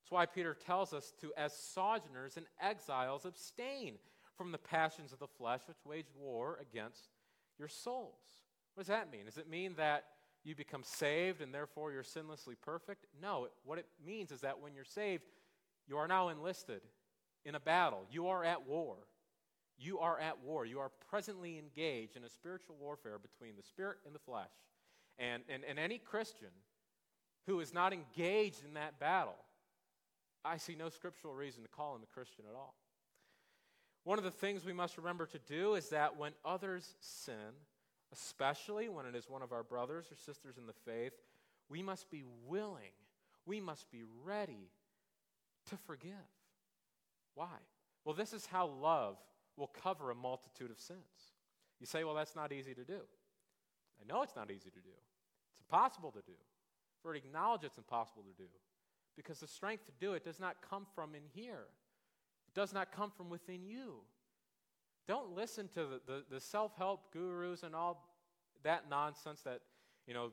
That's 0.00 0.10
why 0.10 0.26
Peter 0.26 0.54
tells 0.54 0.92
us 0.92 1.12
to, 1.20 1.32
as 1.36 1.52
sojourners 1.52 2.36
and 2.36 2.46
exiles, 2.60 3.24
abstain 3.24 3.98
from 4.36 4.52
the 4.52 4.58
passions 4.58 5.12
of 5.12 5.18
the 5.18 5.26
flesh 5.26 5.60
which 5.66 5.76
wage 5.84 6.06
war 6.18 6.58
against 6.60 7.10
your 7.58 7.68
souls. 7.68 8.14
What 8.74 8.86
does 8.86 8.88
that 8.88 9.12
mean? 9.12 9.26
Does 9.26 9.36
it 9.36 9.48
mean 9.48 9.74
that 9.76 10.04
you 10.42 10.54
become 10.54 10.82
saved 10.82 11.42
and 11.42 11.52
therefore 11.52 11.92
you're 11.92 12.02
sinlessly 12.02 12.54
perfect? 12.60 13.04
No. 13.20 13.48
What 13.64 13.78
it 13.78 13.86
means 14.04 14.32
is 14.32 14.40
that 14.40 14.58
when 14.58 14.74
you're 14.74 14.84
saved, 14.84 15.24
you 15.86 15.98
are 15.98 16.08
now 16.08 16.28
enlisted 16.28 16.80
in 17.44 17.54
a 17.54 17.60
battle. 17.60 18.06
You 18.10 18.28
are 18.28 18.42
at 18.42 18.66
war. 18.66 18.96
You 19.76 19.98
are 19.98 20.18
at 20.18 20.42
war. 20.42 20.64
You 20.64 20.80
are 20.80 20.90
presently 21.10 21.58
engaged 21.58 22.16
in 22.16 22.24
a 22.24 22.30
spiritual 22.30 22.76
warfare 22.80 23.18
between 23.18 23.56
the 23.56 23.62
spirit 23.62 23.98
and 24.06 24.14
the 24.14 24.18
flesh. 24.20 24.50
And, 25.18 25.42
and, 25.48 25.64
and 25.68 25.78
any 25.78 25.98
Christian 25.98 26.48
who 27.46 27.60
is 27.60 27.74
not 27.74 27.92
engaged 27.92 28.64
in 28.64 28.74
that 28.74 28.98
battle 28.98 29.36
I 30.44 30.56
see 30.56 30.74
no 30.74 30.88
scriptural 30.88 31.34
reason 31.34 31.62
to 31.62 31.68
call 31.68 31.94
him 31.94 32.02
a 32.02 32.14
Christian 32.14 32.44
at 32.48 32.56
all. 32.56 32.74
One 34.04 34.18
of 34.18 34.24
the 34.24 34.30
things 34.30 34.64
we 34.64 34.72
must 34.72 34.96
remember 34.96 35.26
to 35.26 35.38
do 35.38 35.74
is 35.74 35.90
that 35.90 36.16
when 36.16 36.32
others 36.44 36.94
sin, 37.00 37.54
especially 38.12 38.88
when 38.88 39.06
it 39.06 39.14
is 39.14 39.28
one 39.28 39.42
of 39.42 39.52
our 39.52 39.62
brothers 39.62 40.06
or 40.10 40.16
sisters 40.16 40.56
in 40.56 40.66
the 40.66 40.72
faith, 40.72 41.12
we 41.68 41.82
must 41.82 42.10
be 42.10 42.24
willing, 42.46 42.92
we 43.44 43.60
must 43.60 43.90
be 43.90 44.02
ready 44.24 44.70
to 45.68 45.76
forgive. 45.76 46.12
Why? 47.34 47.58
Well, 48.04 48.14
this 48.14 48.32
is 48.32 48.46
how 48.46 48.66
love 48.66 49.16
will 49.56 49.70
cover 49.82 50.10
a 50.10 50.14
multitude 50.14 50.70
of 50.70 50.80
sins. 50.80 50.98
You 51.78 51.86
say, 51.86 52.04
well, 52.04 52.14
that's 52.14 52.34
not 52.34 52.52
easy 52.52 52.74
to 52.74 52.84
do. 52.84 53.00
I 54.00 54.06
know 54.10 54.22
it's 54.22 54.36
not 54.36 54.50
easy 54.50 54.70
to 54.70 54.80
do. 54.80 54.96
It's 55.50 55.60
impossible 55.60 56.10
to 56.12 56.22
do. 56.22 56.32
For 57.02 57.12
to 57.12 57.18
acknowledge 57.18 57.64
it's 57.64 57.78
impossible 57.78 58.22
to 58.22 58.42
do. 58.42 58.48
Because 59.16 59.40
the 59.40 59.46
strength 59.46 59.86
to 59.86 59.92
do 60.00 60.14
it 60.14 60.24
does 60.24 60.40
not 60.40 60.56
come 60.68 60.86
from 60.94 61.14
in 61.14 61.22
here, 61.32 61.66
it 62.48 62.54
does 62.54 62.72
not 62.72 62.92
come 62.92 63.10
from 63.10 63.28
within 63.28 63.64
you. 63.64 63.96
Don't 65.06 65.34
listen 65.34 65.68
to 65.74 65.80
the, 65.80 66.00
the, 66.06 66.24
the 66.30 66.40
self 66.40 66.76
help 66.76 67.12
gurus 67.12 67.62
and 67.62 67.74
all 67.74 68.08
that 68.62 68.88
nonsense 68.88 69.40
that, 69.42 69.60
you 70.06 70.14
know, 70.14 70.30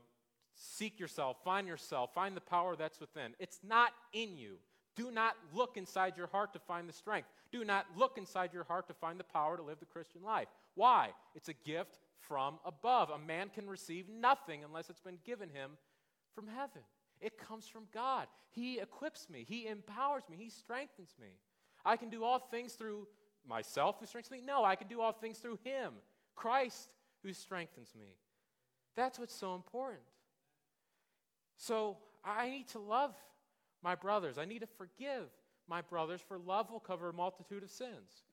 seek 0.54 1.00
yourself, 1.00 1.38
find 1.44 1.68
yourself, 1.68 2.14
find 2.14 2.36
the 2.36 2.42
power 2.42 2.76
that's 2.76 3.00
within. 3.00 3.34
It's 3.40 3.60
not 3.68 3.92
in 4.14 4.38
you. 4.38 4.58
Do 4.96 5.12
not 5.12 5.36
look 5.54 5.78
inside 5.78 6.18
your 6.18 6.28
heart 6.28 6.54
to 6.54 6.60
find 6.60 6.90
the 6.90 6.94
strength. 6.94 7.30
Do 7.52 7.64
not 7.64 7.86
look 7.96 8.18
inside 8.18 8.52
your 8.52 8.64
heart 8.64 8.88
to 8.88 8.94
find 8.94 9.20
the 9.20 9.24
power 9.24 9.56
to 9.56 9.64
live 9.64 9.80
the 9.80 9.86
Christian 9.86 10.24
life. 10.24 10.48
Why? 10.74 11.10
It's 11.36 11.50
a 11.50 11.54
gift 11.54 12.00
from 12.20 12.60
above. 12.66 13.12
A 13.12 13.20
man 13.20 13.50
can 13.54 13.68
receive 13.68 14.10
nothing 14.10 14.64
unless 14.64 14.90
it's 14.90 15.00
been 15.00 15.20
given 15.24 15.50
him 15.50 15.72
from 16.34 16.48
heaven. 16.48 16.82
It 17.22 17.38
comes 17.38 17.68
from 17.68 17.84
God. 17.94 18.28
He 18.50 18.80
equips 18.80 19.30
me, 19.30 19.46
He 19.48 19.68
empowers 19.68 20.24
me, 20.30 20.38
He 20.38 20.50
strengthens 20.50 21.16
me. 21.20 21.30
I 21.86 21.96
can 21.98 22.10
do 22.10 22.24
all 22.24 22.40
things 22.40 22.74
through 22.74 23.08
myself 23.48 23.98
who 24.00 24.06
strengthens 24.06 24.32
me. 24.32 24.46
No, 24.46 24.64
I 24.64 24.76
can 24.76 24.88
do 24.88 25.02
all 25.02 25.14
things 25.14 25.38
through 25.40 25.60
Him, 25.64 25.94
Christ 26.36 26.90
who 27.24 27.34
strengthens 27.34 27.94
me. 27.98 28.18
That's 28.96 29.20
what's 29.20 29.36
so 29.36 29.56
important. 29.56 30.02
So 31.58 31.98
I 32.24 32.50
need 32.50 32.68
to 32.70 32.80
love 32.80 33.16
my 33.84 33.96
brothers. 33.96 34.38
I 34.38 34.46
need 34.46 34.60
to 34.60 34.68
forgive 34.68 35.30
my 35.68 35.82
brothers, 35.82 36.22
for 36.28 36.38
love 36.38 36.72
will 36.72 36.80
cover 36.80 37.10
a 37.10 37.14
multitude 37.14 37.64
of 37.64 37.70
sins. 37.70 38.24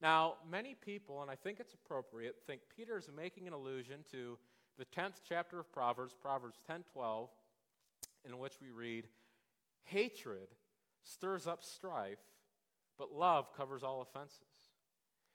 Now, 0.00 0.34
many 0.50 0.74
people, 0.74 1.22
and 1.22 1.30
I 1.30 1.36
think 1.36 1.60
it's 1.60 1.74
appropriate, 1.74 2.36
think 2.46 2.60
Peter 2.74 2.98
is 2.98 3.08
making 3.14 3.46
an 3.46 3.52
allusion 3.52 4.00
to 4.10 4.36
the 4.78 4.84
10th 4.84 5.20
chapter 5.26 5.60
of 5.60 5.72
Proverbs, 5.72 6.14
Proverbs 6.20 6.58
10 6.66 6.84
12, 6.92 7.28
in 8.26 8.38
which 8.38 8.54
we 8.60 8.70
read, 8.70 9.06
Hatred 9.84 10.48
stirs 11.04 11.46
up 11.46 11.62
strife, 11.62 12.20
but 12.98 13.12
love 13.12 13.52
covers 13.56 13.82
all 13.82 14.02
offenses. 14.02 14.38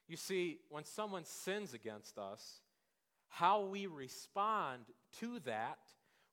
You 0.08 0.16
see, 0.16 0.60
when 0.70 0.86
someone 0.86 1.26
sins 1.26 1.74
against 1.74 2.18
us, 2.18 2.62
how 3.28 3.66
we 3.66 3.88
respond 3.88 4.84
to 5.20 5.40
that 5.40 5.80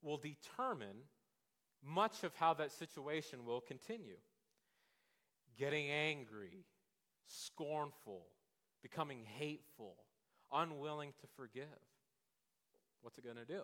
will 0.03 0.17
determine 0.17 0.97
much 1.83 2.23
of 2.23 2.35
how 2.37 2.55
that 2.55 2.73
situation 2.73 3.45
will 3.45 3.61
continue. 3.61 4.17
Getting 5.59 5.91
angry, 5.91 6.65
scornful, 7.27 8.27
becoming 8.83 9.25
hateful, 9.39 9.97
unwilling 10.53 11.13
to 11.21 11.27
forgive. 11.37 11.65
What's 13.03 13.19
it 13.19 13.25
going 13.25 13.37
to 13.37 13.45
do? 13.45 13.63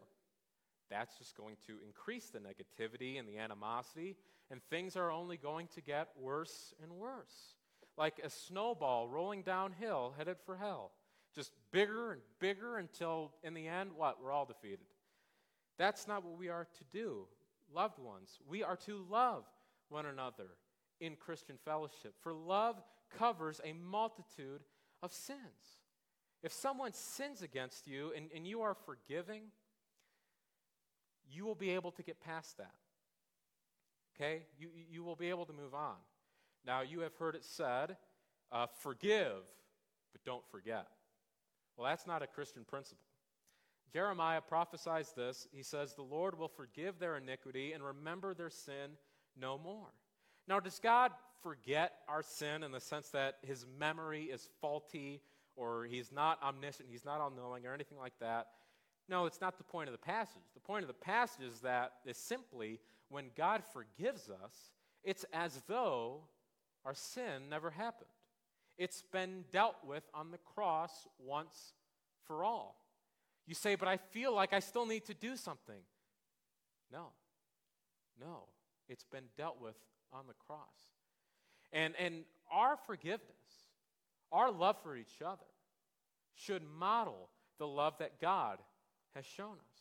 That's 0.90 1.16
just 1.18 1.36
going 1.36 1.56
to 1.66 1.74
increase 1.86 2.30
the 2.30 2.40
negativity 2.40 3.18
and 3.18 3.28
the 3.28 3.38
animosity, 3.38 4.16
and 4.50 4.60
things 4.64 4.96
are 4.96 5.10
only 5.10 5.36
going 5.36 5.68
to 5.74 5.80
get 5.80 6.08
worse 6.20 6.74
and 6.82 6.92
worse. 6.92 7.54
Like 7.96 8.20
a 8.24 8.30
snowball 8.30 9.08
rolling 9.08 9.42
downhill 9.42 10.14
headed 10.16 10.36
for 10.44 10.56
hell. 10.56 10.90
Just 11.34 11.52
bigger 11.70 12.12
and 12.12 12.20
bigger 12.40 12.78
until, 12.78 13.32
in 13.44 13.54
the 13.54 13.68
end, 13.68 13.90
what? 13.94 14.22
We're 14.22 14.32
all 14.32 14.46
defeated. 14.46 14.86
That's 15.78 16.08
not 16.08 16.24
what 16.24 16.38
we 16.38 16.48
are 16.48 16.66
to 16.78 16.84
do, 16.92 17.26
loved 17.72 17.98
ones. 17.98 18.38
We 18.48 18.62
are 18.62 18.76
to 18.78 19.04
love 19.08 19.44
one 19.88 20.06
another 20.06 20.48
in 21.00 21.16
Christian 21.16 21.56
fellowship. 21.64 22.14
For 22.20 22.32
love 22.32 22.82
covers 23.16 23.60
a 23.64 23.72
multitude 23.72 24.60
of 25.02 25.12
sins. 25.12 25.38
If 26.42 26.52
someone 26.52 26.92
sins 26.92 27.42
against 27.42 27.86
you 27.86 28.12
and, 28.16 28.26
and 28.34 28.46
you 28.46 28.62
are 28.62 28.74
forgiving, 28.74 29.42
you 31.30 31.44
will 31.44 31.54
be 31.54 31.70
able 31.70 31.92
to 31.92 32.02
get 32.02 32.20
past 32.20 32.58
that. 32.58 32.74
Okay? 34.16 34.42
You, 34.58 34.68
you 34.90 35.02
will 35.02 35.16
be 35.16 35.30
able 35.30 35.46
to 35.46 35.52
move 35.52 35.74
on. 35.74 35.96
Now, 36.66 36.82
you 36.82 37.00
have 37.00 37.14
heard 37.16 37.34
it 37.34 37.44
said, 37.44 37.96
uh, 38.52 38.66
forgive, 38.80 39.42
but 40.12 40.24
don't 40.24 40.46
forget. 40.50 40.86
Well, 41.76 41.88
that's 41.88 42.06
not 42.06 42.22
a 42.22 42.26
Christian 42.26 42.64
principle. 42.64 43.06
Jeremiah 43.92 44.40
prophesies 44.40 45.12
this. 45.16 45.48
He 45.52 45.62
says, 45.62 45.94
The 45.94 46.02
Lord 46.02 46.38
will 46.38 46.48
forgive 46.48 46.98
their 46.98 47.16
iniquity 47.16 47.72
and 47.72 47.82
remember 47.82 48.34
their 48.34 48.50
sin 48.50 48.92
no 49.40 49.58
more. 49.58 49.88
Now, 50.46 50.60
does 50.60 50.78
God 50.78 51.12
forget 51.42 51.92
our 52.08 52.22
sin 52.22 52.62
in 52.62 52.72
the 52.72 52.80
sense 52.80 53.08
that 53.10 53.36
his 53.42 53.66
memory 53.78 54.24
is 54.24 54.48
faulty 54.60 55.22
or 55.56 55.84
he's 55.84 56.12
not 56.12 56.42
omniscient, 56.42 56.88
he's 56.90 57.04
not 57.04 57.20
all 57.20 57.30
knowing, 57.30 57.66
or 57.66 57.74
anything 57.74 57.98
like 57.98 58.14
that? 58.20 58.48
No, 59.10 59.26
it's 59.26 59.40
not 59.40 59.58
the 59.58 59.64
point 59.64 59.88
of 59.88 59.92
the 59.92 59.98
passage. 59.98 60.42
The 60.54 60.60
point 60.60 60.84
of 60.84 60.88
the 60.88 60.94
passage 60.94 61.44
is 61.44 61.60
that 61.62 61.94
is 62.06 62.16
simply 62.16 62.78
when 63.08 63.26
God 63.36 63.62
forgives 63.72 64.30
us, 64.30 64.70
it's 65.02 65.24
as 65.32 65.60
though 65.66 66.20
our 66.84 66.94
sin 66.94 67.48
never 67.50 67.70
happened. 67.70 68.08
It's 68.78 69.02
been 69.12 69.44
dealt 69.50 69.74
with 69.84 70.04
on 70.14 70.30
the 70.30 70.38
cross 70.38 71.08
once 71.18 71.74
for 72.24 72.44
all. 72.44 72.76
You 73.46 73.54
say, 73.54 73.74
but 73.74 73.88
I 73.88 73.96
feel 73.96 74.32
like 74.32 74.52
I 74.52 74.60
still 74.60 74.86
need 74.86 75.04
to 75.06 75.14
do 75.14 75.36
something. 75.36 75.82
No, 76.92 77.08
no, 78.20 78.44
it's 78.88 79.04
been 79.04 79.24
dealt 79.36 79.60
with 79.60 79.74
on 80.12 80.28
the 80.28 80.34
cross. 80.46 80.58
And, 81.72 81.94
and 81.98 82.22
our 82.50 82.76
forgiveness, 82.86 83.26
our 84.30 84.52
love 84.52 84.76
for 84.84 84.96
each 84.96 85.20
other, 85.24 85.42
should 86.36 86.62
model 86.78 87.28
the 87.58 87.66
love 87.66 87.94
that 87.98 88.20
God 88.20 88.58
has 89.14 89.24
shown 89.24 89.52
us. 89.52 89.80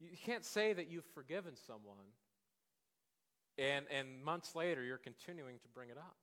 You 0.00 0.16
can't 0.24 0.44
say 0.44 0.72
that 0.72 0.90
you've 0.90 1.06
forgiven 1.14 1.52
someone 1.66 1.96
and, 3.58 3.86
and 3.90 4.22
months 4.24 4.54
later 4.56 4.82
you're 4.82 4.98
continuing 4.98 5.58
to 5.58 5.68
bring 5.74 5.90
it 5.90 5.98
up. 5.98 6.16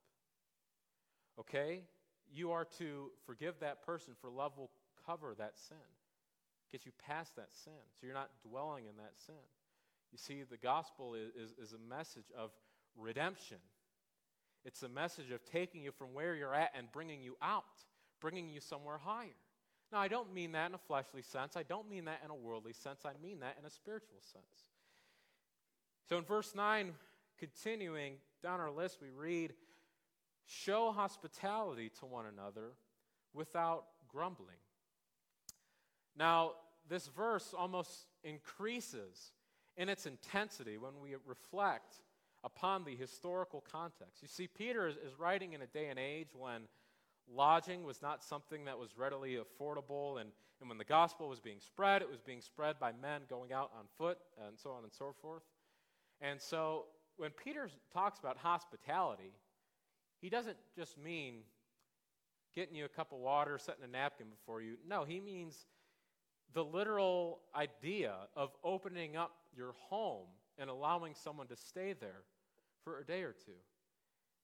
Okay? 1.38 1.82
You 2.32 2.52
are 2.52 2.66
to 2.78 3.10
forgive 3.24 3.54
that 3.60 3.84
person, 3.84 4.14
for 4.20 4.30
love 4.30 4.58
will 4.58 4.70
cover 5.06 5.34
that 5.38 5.58
sin, 5.58 5.76
get 6.70 6.84
you 6.84 6.92
past 7.06 7.36
that 7.36 7.48
sin. 7.52 7.72
So 7.98 8.06
you're 8.06 8.14
not 8.14 8.30
dwelling 8.48 8.84
in 8.86 8.96
that 8.98 9.12
sin. 9.24 9.34
You 10.12 10.18
see, 10.18 10.42
the 10.42 10.56
gospel 10.56 11.14
is, 11.14 11.30
is, 11.34 11.54
is 11.58 11.72
a 11.72 11.78
message 11.78 12.30
of 12.36 12.50
redemption. 12.96 13.58
It's 14.64 14.82
a 14.82 14.88
message 14.88 15.30
of 15.30 15.44
taking 15.44 15.82
you 15.82 15.92
from 15.92 16.12
where 16.12 16.34
you're 16.34 16.54
at 16.54 16.72
and 16.76 16.90
bringing 16.92 17.22
you 17.22 17.36
out, 17.40 17.64
bringing 18.20 18.50
you 18.50 18.60
somewhere 18.60 18.98
higher. 18.98 19.28
Now, 19.92 19.98
I 19.98 20.08
don't 20.08 20.32
mean 20.32 20.52
that 20.52 20.68
in 20.68 20.74
a 20.74 20.78
fleshly 20.78 21.22
sense. 21.22 21.56
I 21.56 21.64
don't 21.64 21.88
mean 21.90 22.04
that 22.04 22.20
in 22.24 22.30
a 22.30 22.34
worldly 22.34 22.72
sense. 22.72 23.04
I 23.04 23.12
mean 23.22 23.40
that 23.40 23.56
in 23.58 23.66
a 23.66 23.70
spiritual 23.70 24.20
sense. 24.20 24.44
So 26.08 26.16
in 26.18 26.24
verse 26.24 26.54
9, 26.54 26.92
continuing 27.38 28.14
down 28.42 28.60
our 28.60 28.70
list, 28.70 28.98
we 29.00 29.10
read, 29.10 29.54
Show 30.46 30.90
hospitality 30.90 31.90
to 32.00 32.06
one 32.06 32.26
another 32.26 32.72
without 33.32 33.84
grumbling. 34.08 34.56
Now, 36.16 36.52
this 36.88 37.06
verse 37.06 37.54
almost 37.56 38.06
increases 38.24 39.32
in 39.76 39.88
its 39.88 40.06
intensity 40.06 40.76
when 40.76 41.00
we 41.00 41.14
reflect 41.26 42.02
upon 42.42 42.84
the 42.84 42.96
historical 42.96 43.62
context. 43.70 44.22
You 44.22 44.28
see, 44.28 44.46
Peter 44.46 44.88
is, 44.88 44.96
writing 45.18 45.52
in 45.52 45.62
a 45.62 45.66
day 45.66 45.86
and 45.88 45.98
age 45.98 46.30
when 46.34 46.62
lodging 47.34 47.84
was 47.84 48.02
not 48.02 48.22
something 48.22 48.64
that 48.64 48.78
was 48.78 48.96
readily 48.96 49.38
affordable, 49.38 50.20
and, 50.20 50.30
and 50.60 50.68
when 50.68 50.78
the 50.78 50.84
gospel 50.84 51.28
was 51.28 51.40
being 51.40 51.60
spread, 51.60 52.02
it 52.02 52.10
was 52.10 52.20
being 52.20 52.40
spread 52.40 52.78
by 52.78 52.92
men 53.00 53.22
going 53.28 53.52
out 53.52 53.70
on 53.78 53.84
foot, 53.96 54.18
and 54.46 54.58
so 54.58 54.70
on 54.70 54.84
and 54.84 54.92
so 54.92 55.14
forth. 55.20 55.42
And 56.20 56.40
so, 56.40 56.86
when 57.16 57.30
Peter 57.30 57.68
talks 57.92 58.18
about 58.18 58.36
hospitality, 58.36 59.32
he 60.20 60.28
doesn't 60.28 60.56
just 60.76 60.98
mean 60.98 61.36
getting 62.54 62.74
you 62.74 62.84
a 62.84 62.88
cup 62.88 63.12
of 63.12 63.18
water, 63.18 63.58
setting 63.58 63.84
a 63.84 63.88
napkin 63.88 64.26
before 64.28 64.60
you. 64.60 64.76
No, 64.86 65.04
he 65.04 65.20
means 65.20 65.66
the 66.52 66.64
literal 66.64 67.40
idea 67.54 68.14
of 68.36 68.50
opening 68.64 69.16
up 69.16 69.32
your 69.56 69.74
home 69.88 70.26
and 70.58 70.68
allowing 70.68 71.14
someone 71.14 71.46
to 71.46 71.56
stay 71.56 71.94
there 71.98 72.22
for 72.84 72.98
a 72.98 73.04
day 73.04 73.22
or 73.22 73.32
two. 73.32 73.52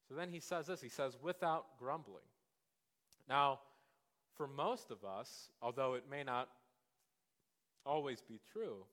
So 0.08 0.14
then 0.14 0.30
he 0.30 0.40
says 0.40 0.66
this 0.66 0.80
he 0.80 0.88
says, 0.88 1.16
without 1.20 1.78
grumbling. 1.78 2.22
Now, 3.28 3.60
for 4.36 4.46
most 4.46 4.90
of 4.90 5.04
us, 5.04 5.50
although 5.62 5.94
it 5.94 6.04
may 6.10 6.22
not 6.22 6.48
always 7.84 8.20
be 8.20 8.40
true, 8.52 8.84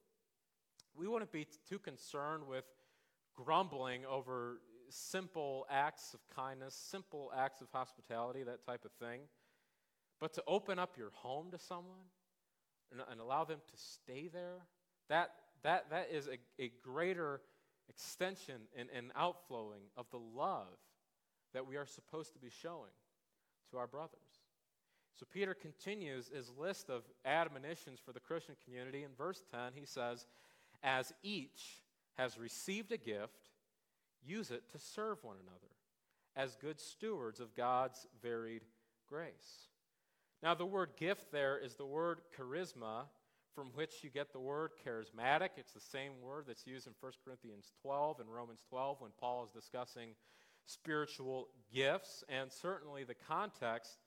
we 0.95 1.07
wouldn't 1.07 1.31
be 1.31 1.47
too 1.67 1.79
concerned 1.79 2.47
with 2.47 2.65
grumbling 3.35 4.05
over 4.05 4.59
simple 4.89 5.65
acts 5.69 6.13
of 6.13 6.19
kindness, 6.35 6.75
simple 6.75 7.31
acts 7.35 7.61
of 7.61 7.67
hospitality, 7.71 8.43
that 8.43 8.65
type 8.65 8.85
of 8.85 8.91
thing. 8.93 9.21
But 10.19 10.33
to 10.33 10.43
open 10.47 10.79
up 10.79 10.97
your 10.97 11.09
home 11.13 11.51
to 11.51 11.59
someone 11.59 12.05
and, 12.91 13.01
and 13.09 13.19
allow 13.19 13.43
them 13.43 13.59
to 13.59 13.77
stay 13.77 14.29
there, 14.31 14.61
that, 15.09 15.31
that, 15.63 15.89
that 15.89 16.09
is 16.11 16.27
a, 16.27 16.37
a 16.63 16.71
greater 16.83 17.41
extension 17.89 18.61
and, 18.77 18.89
and 18.95 19.11
outflowing 19.15 19.81
of 19.97 20.05
the 20.11 20.19
love 20.19 20.77
that 21.53 21.67
we 21.67 21.75
are 21.75 21.85
supposed 21.85 22.33
to 22.33 22.39
be 22.39 22.49
showing 22.49 22.91
to 23.71 23.77
our 23.77 23.87
brothers. 23.87 24.22
So 25.19 25.25
Peter 25.31 25.53
continues 25.53 26.31
his 26.33 26.51
list 26.57 26.89
of 26.89 27.03
admonitions 27.23 27.99
for 28.03 28.13
the 28.13 28.19
Christian 28.19 28.55
community. 28.65 29.03
In 29.03 29.11
verse 29.17 29.43
10, 29.51 29.73
he 29.75 29.85
says, 29.85 30.25
As 30.81 31.13
each 31.21 31.83
has 32.17 32.37
received 32.37 32.91
a 32.91 32.97
gift, 32.97 33.49
use 34.25 34.51
it 34.51 34.69
to 34.71 34.79
serve 34.79 35.23
one 35.23 35.37
another 35.41 35.73
as 36.35 36.55
good 36.55 36.79
stewards 36.79 37.39
of 37.39 37.55
God's 37.55 38.07
varied 38.21 38.63
grace. 39.07 39.67
Now, 40.41 40.55
the 40.55 40.65
word 40.65 40.91
gift 40.97 41.31
there 41.31 41.57
is 41.57 41.75
the 41.75 41.85
word 41.85 42.21
charisma, 42.37 43.05
from 43.55 43.67
which 43.75 44.03
you 44.03 44.09
get 44.09 44.33
the 44.33 44.39
word 44.39 44.71
charismatic. 44.85 45.49
It's 45.57 45.73
the 45.73 45.79
same 45.79 46.13
word 46.21 46.45
that's 46.47 46.65
used 46.65 46.87
in 46.87 46.93
1 46.99 47.11
Corinthians 47.23 47.71
12 47.81 48.19
and 48.19 48.29
Romans 48.33 48.61
12 48.69 48.99
when 48.99 49.11
Paul 49.19 49.43
is 49.43 49.51
discussing 49.51 50.09
spiritual 50.65 51.49
gifts. 51.71 52.23
And 52.29 52.51
certainly 52.51 53.03
the 53.03 53.13
context, 53.13 53.99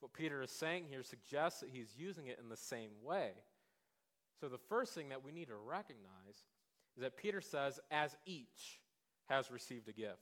what 0.00 0.12
Peter 0.12 0.42
is 0.42 0.50
saying 0.50 0.84
here, 0.88 1.02
suggests 1.02 1.60
that 1.60 1.70
he's 1.70 1.94
using 1.96 2.26
it 2.26 2.38
in 2.42 2.48
the 2.48 2.56
same 2.56 2.90
way. 3.02 3.30
So 4.40 4.48
the 4.48 4.58
first 4.58 4.94
thing 4.94 5.08
that 5.08 5.24
we 5.24 5.32
need 5.32 5.48
to 5.48 5.56
recognize 5.56 6.44
is 6.96 7.02
that 7.02 7.16
Peter 7.16 7.40
says, 7.40 7.80
as 7.90 8.16
each 8.24 8.80
has 9.28 9.50
received 9.50 9.88
a 9.88 9.92
gift. 9.92 10.18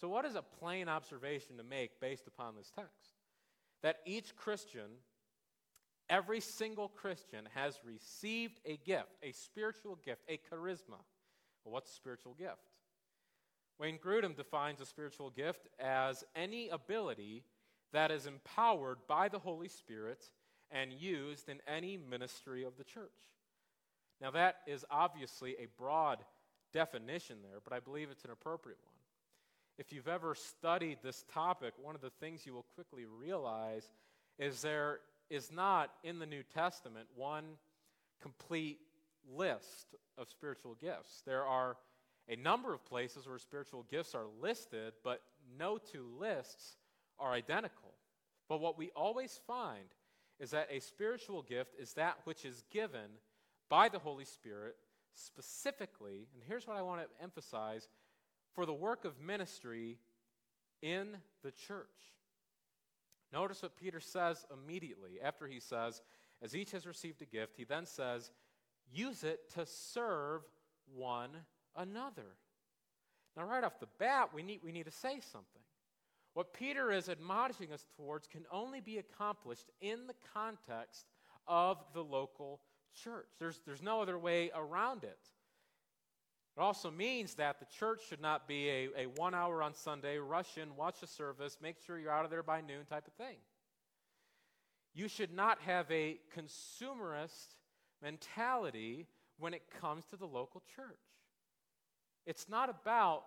So, 0.00 0.08
what 0.08 0.24
is 0.24 0.36
a 0.36 0.42
plain 0.42 0.88
observation 0.88 1.56
to 1.56 1.64
make 1.64 2.00
based 2.00 2.26
upon 2.26 2.54
this 2.56 2.70
text? 2.74 3.14
That 3.82 3.96
each 4.06 4.36
Christian, 4.36 4.90
every 6.08 6.40
single 6.40 6.88
Christian, 6.88 7.48
has 7.54 7.80
received 7.84 8.60
a 8.64 8.76
gift, 8.76 9.16
a 9.22 9.32
spiritual 9.32 9.98
gift, 10.04 10.22
a 10.28 10.38
charisma. 10.52 11.00
Well, 11.64 11.72
what's 11.72 11.90
a 11.90 11.94
spiritual 11.94 12.34
gift? 12.34 12.70
Wayne 13.78 13.98
Grudem 13.98 14.36
defines 14.36 14.80
a 14.80 14.86
spiritual 14.86 15.30
gift 15.30 15.68
as 15.78 16.24
any 16.34 16.68
ability 16.68 17.44
that 17.92 18.10
is 18.10 18.26
empowered 18.26 18.98
by 19.06 19.28
the 19.28 19.38
Holy 19.38 19.68
Spirit 19.68 20.24
and 20.70 20.92
used 20.92 21.48
in 21.48 21.60
any 21.66 21.96
ministry 21.96 22.64
of 22.64 22.76
the 22.76 22.84
church. 22.84 23.10
Now, 24.20 24.30
that 24.32 24.56
is 24.66 24.84
obviously 24.90 25.52
a 25.52 25.66
broad 25.78 26.18
definition 26.72 27.38
there, 27.42 27.60
but 27.64 27.72
I 27.72 27.80
believe 27.80 28.10
it's 28.10 28.24
an 28.24 28.30
appropriate 28.30 28.78
one. 28.84 28.94
if 29.78 29.92
you've 29.92 30.08
ever 30.08 30.34
studied 30.34 30.98
this 31.02 31.24
topic, 31.32 31.72
one 31.80 31.94
of 31.94 32.00
the 32.00 32.10
things 32.10 32.44
you 32.44 32.52
will 32.52 32.66
quickly 32.74 33.04
realize 33.06 33.88
is 34.38 34.60
there 34.60 34.98
is 35.30 35.52
not 35.52 35.90
in 36.02 36.18
the 36.18 36.26
New 36.26 36.42
Testament 36.42 37.06
one 37.14 37.44
complete 38.20 38.78
list 39.32 39.94
of 40.16 40.28
spiritual 40.28 40.74
gifts. 40.80 41.22
There 41.24 41.44
are 41.44 41.76
a 42.28 42.36
number 42.36 42.74
of 42.74 42.84
places 42.84 43.26
where 43.28 43.38
spiritual 43.38 43.86
gifts 43.88 44.14
are 44.14 44.26
listed, 44.40 44.94
but 45.04 45.22
no 45.58 45.78
two 45.78 46.06
lists 46.18 46.76
are 47.18 47.32
identical. 47.32 47.94
But 48.48 48.60
what 48.60 48.78
we 48.78 48.90
always 48.96 49.40
find 49.46 49.84
is 50.40 50.50
that 50.50 50.68
a 50.70 50.80
spiritual 50.80 51.42
gift 51.42 51.74
is 51.78 51.94
that 51.94 52.18
which 52.24 52.44
is 52.44 52.62
given 52.70 53.10
by 53.68 53.88
the 53.88 53.98
Holy 53.98 54.24
Spirit 54.24 54.76
specifically, 55.12 56.28
and 56.34 56.42
here's 56.46 56.66
what 56.66 56.76
I 56.76 56.82
want 56.82 57.02
to 57.02 57.22
emphasize 57.22 57.88
for 58.54 58.64
the 58.64 58.72
work 58.72 59.04
of 59.04 59.20
ministry 59.20 59.98
in 60.80 61.16
the 61.42 61.50
church. 61.50 61.86
Notice 63.32 63.62
what 63.62 63.76
Peter 63.76 64.00
says 64.00 64.46
immediately 64.52 65.20
after 65.22 65.46
he 65.46 65.60
says, 65.60 66.02
as 66.40 66.54
each 66.54 66.70
has 66.70 66.86
received 66.86 67.20
a 67.20 67.26
gift, 67.26 67.56
he 67.56 67.64
then 67.64 67.84
says, 67.84 68.30
use 68.90 69.24
it 69.24 69.50
to 69.54 69.66
serve 69.66 70.42
one 70.94 71.30
another. 71.76 72.36
Now, 73.36 73.44
right 73.44 73.62
off 73.62 73.78
the 73.80 73.88
bat, 73.98 74.30
we 74.32 74.42
need, 74.42 74.60
we 74.64 74.72
need 74.72 74.86
to 74.86 74.90
say 74.90 75.20
something. 75.20 75.62
What 76.34 76.52
Peter 76.52 76.92
is 76.92 77.08
admonishing 77.08 77.72
us 77.72 77.84
towards 77.96 78.26
can 78.26 78.44
only 78.52 78.80
be 78.80 78.98
accomplished 78.98 79.70
in 79.80 80.06
the 80.06 80.14
context 80.32 81.06
of 81.46 81.78
the 81.94 82.04
local 82.04 82.60
church. 83.02 83.26
There's, 83.38 83.60
there's 83.66 83.82
no 83.82 84.00
other 84.00 84.18
way 84.18 84.50
around 84.54 85.04
it. 85.04 85.18
It 86.56 86.60
also 86.60 86.90
means 86.90 87.34
that 87.34 87.60
the 87.60 87.66
church 87.78 88.02
should 88.08 88.20
not 88.20 88.48
be 88.48 88.68
a, 88.68 88.88
a 88.96 89.06
one 89.16 89.34
hour 89.34 89.62
on 89.62 89.74
Sunday, 89.74 90.18
rush 90.18 90.58
in, 90.58 90.76
watch 90.76 91.00
the 91.00 91.06
service, 91.06 91.58
make 91.62 91.76
sure 91.86 91.98
you're 91.98 92.10
out 92.10 92.24
of 92.24 92.30
there 92.30 92.42
by 92.42 92.60
noon 92.60 92.84
type 92.88 93.06
of 93.06 93.12
thing. 93.14 93.36
You 94.94 95.06
should 95.06 95.32
not 95.32 95.60
have 95.60 95.88
a 95.90 96.18
consumerist 96.36 97.54
mentality 98.02 99.06
when 99.38 99.54
it 99.54 99.62
comes 99.80 100.04
to 100.06 100.16
the 100.16 100.26
local 100.26 100.62
church. 100.74 100.98
It's 102.26 102.48
not 102.48 102.68
about 102.68 103.22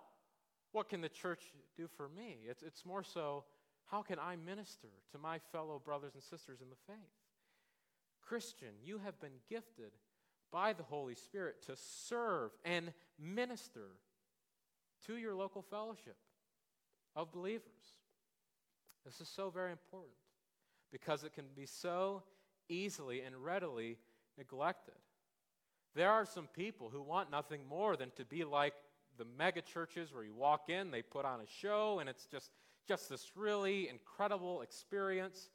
what 0.72 0.90
can 0.90 1.02
the 1.02 1.10
church 1.10 1.42
do 1.76 1.88
for 1.88 2.10
me. 2.10 2.40
It's, 2.48 2.64
it's 2.64 2.86
more 2.86 3.04
so 3.04 3.44
how 3.92 4.02
can 4.02 4.20
I 4.20 4.38
minister 4.38 4.88
to 5.12 5.18
my 5.18 5.40
fellow 5.52 5.82
brothers 5.84 6.14
and 6.14 6.24
sisters 6.24 6.62
in 6.62 6.70
the 6.70 6.76
faith? 6.88 6.98
Christian, 8.22 8.70
you 8.84 9.00
have 9.00 9.20
been 9.20 9.42
gifted 9.50 9.92
by 10.52 10.74
the 10.74 10.84
Holy 10.84 11.16
Spirit 11.16 11.62
to 11.68 11.76
serve 11.76 12.52
and 12.64 12.94
minister 13.20 13.98
to 15.08 15.18
your 15.18 15.36
local 15.36 15.62
fellowship 15.62 16.16
of 17.16 17.32
believers. 17.32 17.96
This 19.06 19.20
is 19.20 19.28
so 19.28 19.50
very 19.50 19.72
important 19.72 20.14
because 20.92 21.24
it 21.24 21.34
can 21.34 21.46
be 21.56 21.66
so 21.66 22.24
easily 22.70 23.22
and 23.22 23.36
readily 23.36 23.98
neglected. 24.38 24.96
There 25.96 26.10
are 26.10 26.26
some 26.26 26.48
people 26.48 26.90
who 26.90 27.02
want 27.02 27.32
nothing 27.32 27.62
more 27.68 27.98
than 27.98 28.12
to 28.12 28.24
be 28.24 28.44
like 28.44 28.74
the 29.18 29.26
mega 29.38 29.62
churches 29.62 30.14
where 30.14 30.24
you 30.24 30.34
walk 30.34 30.70
in, 30.70 30.92
they 30.92 31.02
put 31.02 31.26
on 31.26 31.42
a 31.42 31.48
show, 31.62 32.00
and 32.00 32.10
it's 32.10 32.26
just, 32.26 32.52
just 32.88 33.10
this 33.10 33.32
really 33.36 33.90
incredible 33.90 34.62
experience. 34.62 35.50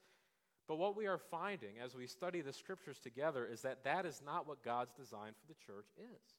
But 0.69 0.77
what 0.79 0.97
we 0.97 1.07
are 1.07 1.19
finding 1.19 1.79
as 1.83 1.95
we 1.95 2.07
study 2.07 2.41
the 2.41 2.53
scriptures 2.53 2.99
together 2.99 3.47
is 3.47 3.63
that 3.63 3.85
that 3.85 4.05
is 4.05 4.21
not 4.25 4.49
what 4.49 4.65
God's 4.65 4.93
design 4.95 5.33
for 5.33 5.47
the 5.47 5.59
church 5.67 5.89
is. 5.99 6.35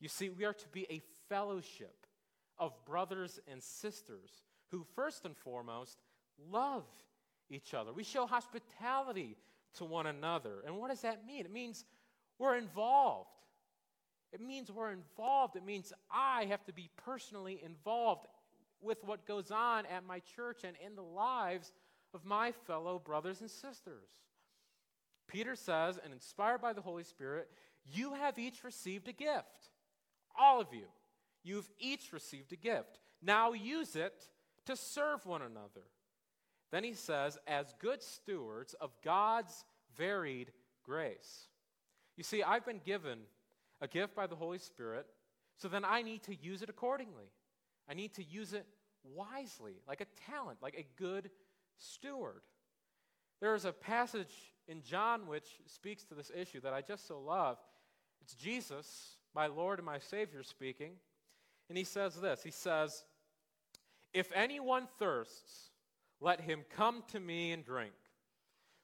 You 0.00 0.08
see, 0.08 0.28
we 0.30 0.44
are 0.44 0.52
to 0.52 0.68
be 0.68 0.86
a 0.88 1.02
fellowship 1.28 2.06
of 2.58 2.72
brothers 2.84 3.40
and 3.50 3.62
sisters 3.62 4.30
who, 4.70 4.86
first 4.94 5.24
and 5.24 5.36
foremost, 5.36 5.98
love 6.50 6.84
each 7.50 7.74
other. 7.74 7.92
We 7.92 8.04
show 8.04 8.26
hospitality 8.26 9.36
to 9.74 9.84
one 9.84 10.06
another. 10.06 10.62
And 10.64 10.76
what 10.76 10.90
does 10.90 11.02
that 11.02 11.26
mean? 11.26 11.44
It 11.44 11.52
means 11.52 11.84
we're 12.38 12.56
involved. 12.56 13.30
It 14.32 14.40
means 14.40 14.70
we're 14.70 14.92
involved. 14.92 15.56
It 15.56 15.64
means 15.64 15.92
I 16.10 16.44
have 16.46 16.64
to 16.66 16.72
be 16.72 16.88
personally 16.96 17.60
involved 17.64 18.26
with 18.80 18.98
what 19.04 19.26
goes 19.26 19.50
on 19.50 19.86
at 19.86 20.06
my 20.06 20.20
church 20.36 20.62
and 20.64 20.76
in 20.84 20.94
the 20.94 21.02
lives 21.02 21.72
of 22.14 22.24
my 22.24 22.52
fellow 22.66 22.98
brothers 22.98 23.40
and 23.40 23.50
sisters. 23.50 24.08
Peter 25.28 25.54
says, 25.54 25.98
and 26.02 26.12
inspired 26.12 26.60
by 26.60 26.72
the 26.72 26.80
Holy 26.80 27.04
Spirit, 27.04 27.48
you 27.92 28.14
have 28.14 28.38
each 28.38 28.64
received 28.64 29.08
a 29.08 29.12
gift. 29.12 29.70
All 30.38 30.60
of 30.60 30.68
you. 30.72 30.86
You've 31.42 31.70
each 31.78 32.12
received 32.12 32.52
a 32.52 32.56
gift. 32.56 32.98
Now 33.22 33.52
use 33.52 33.96
it 33.96 34.28
to 34.66 34.76
serve 34.76 35.24
one 35.26 35.42
another. 35.42 35.86
Then 36.70 36.84
he 36.84 36.94
says, 36.94 37.38
as 37.46 37.74
good 37.80 38.02
stewards 38.02 38.74
of 38.74 38.90
God's 39.02 39.64
varied 39.96 40.52
grace. 40.84 41.48
You 42.16 42.24
see, 42.24 42.42
I've 42.42 42.66
been 42.66 42.80
given 42.84 43.20
a 43.80 43.88
gift 43.88 44.14
by 44.14 44.26
the 44.26 44.36
Holy 44.36 44.58
Spirit, 44.58 45.06
so 45.56 45.68
then 45.68 45.84
I 45.84 46.02
need 46.02 46.22
to 46.24 46.34
use 46.34 46.62
it 46.62 46.70
accordingly. 46.70 47.30
I 47.88 47.94
need 47.94 48.14
to 48.14 48.24
use 48.24 48.52
it 48.52 48.66
wisely, 49.04 49.74
like 49.88 50.00
a 50.00 50.06
talent, 50.30 50.58
like 50.62 50.76
a 50.76 50.86
good 51.00 51.30
steward. 51.76 52.42
There 53.40 53.54
is 53.54 53.64
a 53.64 53.72
passage 53.72 54.34
in 54.68 54.82
John 54.82 55.26
which 55.26 55.46
speaks 55.66 56.04
to 56.04 56.14
this 56.14 56.30
issue 56.34 56.60
that 56.60 56.72
I 56.72 56.82
just 56.82 57.06
so 57.06 57.20
love. 57.20 57.58
It's 58.22 58.34
Jesus, 58.34 59.16
my 59.34 59.46
Lord 59.46 59.78
and 59.78 59.86
my 59.86 59.98
Savior, 59.98 60.42
speaking. 60.42 60.92
And 61.68 61.78
he 61.78 61.84
says 61.84 62.14
this 62.16 62.42
He 62.42 62.50
says, 62.50 63.04
If 64.12 64.30
anyone 64.34 64.88
thirsts, 64.98 65.70
let 66.20 66.40
him 66.40 66.64
come 66.76 67.02
to 67.12 67.20
me 67.20 67.52
and 67.52 67.64
drink. 67.64 67.92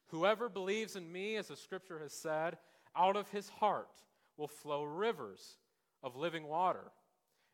Whoever 0.09 0.49
believes 0.49 0.97
in 0.97 1.11
me, 1.11 1.37
as 1.37 1.49
the 1.49 1.57
scripture 1.57 1.99
has 1.99 2.13
said, 2.13 2.57
out 2.97 3.17
of 3.17 3.29
his 3.29 3.49
heart 3.49 3.91
will 4.37 4.49
flow 4.49 4.85
rivers 4.85 5.57
of 6.03 6.17
living 6.17 6.47
water. 6.47 6.93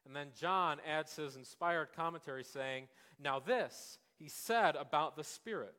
And 0.06 0.16
then 0.16 0.28
John 0.38 0.78
adds 0.86 1.16
his 1.16 1.36
inspired 1.36 1.88
commentary 1.94 2.44
saying, 2.44 2.88
Now 3.22 3.38
this 3.38 3.98
he 4.18 4.28
said 4.28 4.76
about 4.76 5.16
the 5.16 5.24
Spirit, 5.24 5.74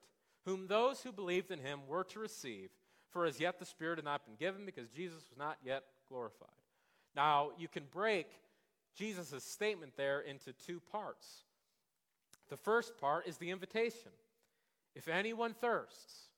whom 0.46 0.68
those 0.68 1.02
who 1.02 1.12
believed 1.12 1.52
in 1.52 1.60
him 1.60 1.82
were 1.88 2.04
to 2.06 2.20
receive, 2.20 2.70
for 3.10 3.26
as 3.26 3.40
yet 3.40 3.60
the 3.60 3.66
Spirit 3.66 3.98
had 3.98 4.06
not 4.06 4.26
been 4.26 4.36
given 4.36 4.66
because 4.66 4.90
Jesus 4.90 5.24
was 5.30 5.38
not 5.38 5.58
yet 5.64 5.84
glorified. 6.08 6.50
Now, 7.16 7.52
you 7.58 7.68
can 7.68 7.84
break 7.92 8.28
Jesus' 8.96 9.44
statement 9.44 9.94
there 9.98 10.22
into 10.22 10.54
two 10.54 10.80
parts. 10.92 11.44
The 12.50 12.58
first 12.58 12.98
part 12.98 13.28
is 13.28 13.38
the 13.38 13.52
invitation. 13.52 14.12
If 14.96 15.08
anyone 15.08 15.54
thirsts, 15.54 16.30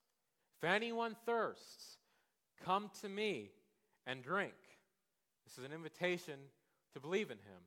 if 0.58 0.64
anyone 0.64 1.16
thirsts, 1.26 1.98
come 2.64 2.90
to 3.02 3.10
me 3.10 3.52
and 4.06 4.24
drink. 4.24 4.54
This 5.46 5.58
is 5.58 5.66
an 5.66 5.74
invitation 5.74 6.40
to 6.94 7.00
believe 7.00 7.32
in 7.32 7.38
him. 7.38 7.62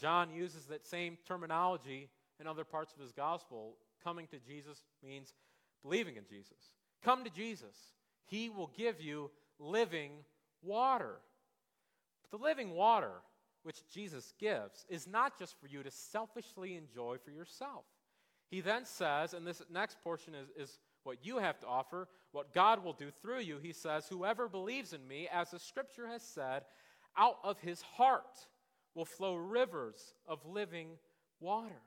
John 0.00 0.30
uses 0.30 0.66
that 0.66 0.86
same 0.86 1.18
terminology 1.26 2.08
in 2.40 2.46
other 2.46 2.64
parts 2.64 2.92
of 2.94 3.00
his 3.00 3.12
gospel. 3.12 3.74
Coming 4.02 4.26
to 4.28 4.38
Jesus 4.38 4.82
means 5.04 5.34
believing 5.82 6.16
in 6.16 6.24
Jesus. 6.28 6.72
Come 7.02 7.24
to 7.24 7.30
Jesus. 7.30 7.76
He 8.26 8.48
will 8.48 8.70
give 8.76 9.00
you 9.00 9.30
living 9.58 10.12
water. 10.62 11.16
But 12.22 12.38
the 12.38 12.44
living 12.44 12.74
water 12.74 13.12
which 13.62 13.88
Jesus 13.92 14.32
gives 14.38 14.86
is 14.88 15.06
not 15.06 15.38
just 15.38 15.60
for 15.60 15.66
you 15.66 15.82
to 15.82 15.90
selfishly 15.90 16.76
enjoy 16.76 17.16
for 17.24 17.30
yourself. 17.30 17.84
He 18.50 18.60
then 18.60 18.84
says, 18.86 19.34
and 19.34 19.46
this 19.46 19.62
next 19.70 20.00
portion 20.02 20.34
is, 20.34 20.48
is 20.56 20.78
what 21.08 21.24
you 21.24 21.38
have 21.38 21.58
to 21.58 21.66
offer, 21.66 22.06
what 22.32 22.52
God 22.52 22.84
will 22.84 22.92
do 22.92 23.10
through 23.10 23.40
you. 23.40 23.58
He 23.62 23.72
says, 23.72 24.06
Whoever 24.08 24.46
believes 24.46 24.92
in 24.92 25.08
me, 25.08 25.26
as 25.32 25.50
the 25.50 25.58
scripture 25.58 26.06
has 26.06 26.22
said, 26.22 26.64
out 27.16 27.38
of 27.42 27.58
his 27.60 27.80
heart 27.80 28.46
will 28.94 29.06
flow 29.06 29.34
rivers 29.34 30.12
of 30.26 30.44
living 30.44 30.90
water. 31.40 31.80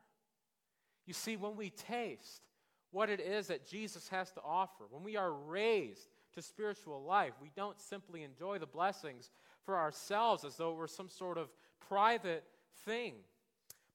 You 1.06 1.14
see, 1.14 1.38
when 1.38 1.56
we 1.56 1.70
taste 1.70 2.42
what 2.89 3.12
it 3.12 3.20
is 3.20 3.48
that 3.48 3.68
Jesus 3.68 4.08
has 4.10 4.32
to 4.32 4.41
offer, 4.43 4.86
when 4.89 5.04
we 5.04 5.16
are 5.18 5.32
raised 5.32 6.10
to 6.34 6.41
spiritual 6.41 7.04
life, 7.04 7.34
we 7.39 7.52
don't 7.56 7.80
simply 7.80 8.24
enjoy 8.24 8.58
the 8.58 8.66
blessings 8.66 9.30
for 9.64 9.78
ourselves 9.78 10.43
as 10.43 10.58
though 10.58 10.72
it 10.72 10.78
were 10.78 10.88
some 10.88 11.10
sort 11.10 11.38
of 11.38 11.50
private 11.88 12.43
thing. 12.86 13.14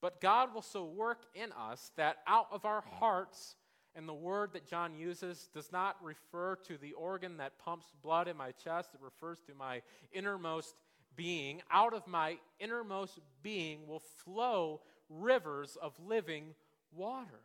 But 0.00 0.20
God 0.20 0.54
will 0.54 0.62
so 0.62 0.84
work 0.84 1.24
in 1.34 1.50
us 1.50 1.90
that 1.96 2.18
out 2.28 2.46
of 2.52 2.64
our 2.64 2.84
hearts, 3.00 3.56
and 3.96 4.06
the 4.06 4.14
word 4.14 4.52
that 4.52 4.66
John 4.66 4.94
uses 4.94 5.48
does 5.54 5.72
not 5.72 5.96
refer 6.02 6.56
to 6.66 6.76
the 6.76 6.92
organ 6.92 7.38
that 7.38 7.58
pumps 7.58 7.86
blood 8.02 8.28
in 8.28 8.36
my 8.36 8.52
chest, 8.52 8.90
it 8.94 9.00
refers 9.02 9.38
to 9.46 9.54
my 9.54 9.80
innermost 10.12 10.74
being. 11.16 11.62
Out 11.70 11.94
of 11.94 12.06
my 12.06 12.36
innermost 12.60 13.18
being 13.42 13.86
will 13.86 14.02
flow 14.24 14.82
rivers 15.08 15.78
of 15.80 15.98
living 16.06 16.54
water. 16.94 17.40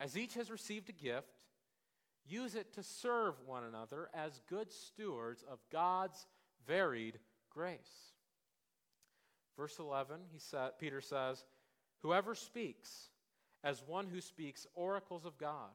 As 0.00 0.16
each 0.16 0.34
has 0.34 0.50
received 0.50 0.88
a 0.88 0.92
gift, 0.92 1.28
use 2.26 2.54
it 2.54 2.72
to 2.74 2.82
serve 2.82 3.34
one 3.46 3.64
another 3.64 4.08
as 4.14 4.40
good 4.48 4.72
stewards 4.72 5.44
of 5.50 5.58
God's 5.70 6.26
varied 6.66 7.18
grace. 7.50 8.14
Verse 9.56 9.78
11, 9.78 10.16
he 10.32 10.38
said, 10.38 10.72
Peter 10.78 11.00
says, 11.00 11.44
Whoever 12.02 12.34
speaks, 12.34 13.08
as 13.66 13.82
one 13.84 14.06
who 14.06 14.20
speaks 14.20 14.64
oracles 14.76 15.24
of 15.26 15.36
God. 15.38 15.72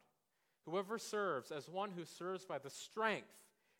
Whoever 0.65 0.97
serves, 0.97 1.51
as 1.51 1.67
one 1.67 1.91
who 1.91 2.05
serves 2.05 2.45
by 2.45 2.57
the 2.57 2.69
strength 2.69 3.27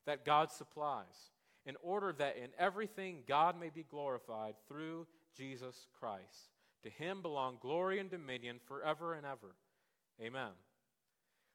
that 0.06 0.26
God 0.26 0.52
supplies, 0.52 1.32
in 1.66 1.78
order 1.82 2.12
that 2.18 2.36
in 2.36 2.50
everything 2.60 3.20
God 3.26 3.58
may 3.58 3.70
be 3.70 3.86
glorified 3.90 4.56
through 4.68 5.08
Jesus 5.38 5.88
Christ. 5.98 6.50
To 6.84 6.90
him 6.90 7.22
belong 7.22 7.58
glory 7.62 8.00
and 8.00 8.10
dominion 8.10 8.60
forever 8.68 9.14
and 9.14 9.26
ever. 9.26 9.56
Amen. 10.22 10.50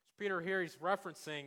So 0.07 0.14
Peter 0.18 0.40
here, 0.40 0.62
he's 0.62 0.76
referencing 0.76 1.46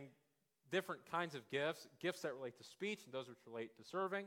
different 0.70 1.00
kinds 1.10 1.34
of 1.34 1.50
gifts 1.50 1.88
gifts 1.98 2.22
that 2.22 2.34
relate 2.34 2.56
to 2.58 2.64
speech 2.64 3.00
and 3.04 3.12
those 3.12 3.28
which 3.28 3.38
relate 3.46 3.76
to 3.78 3.82
serving. 3.82 4.26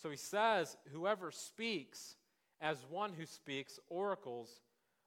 So 0.00 0.10
he 0.10 0.16
says, 0.16 0.76
Whoever 0.92 1.32
speaks 1.32 2.14
as 2.60 2.86
one 2.88 3.14
who 3.18 3.26
speaks 3.26 3.80
oracles 3.88 4.60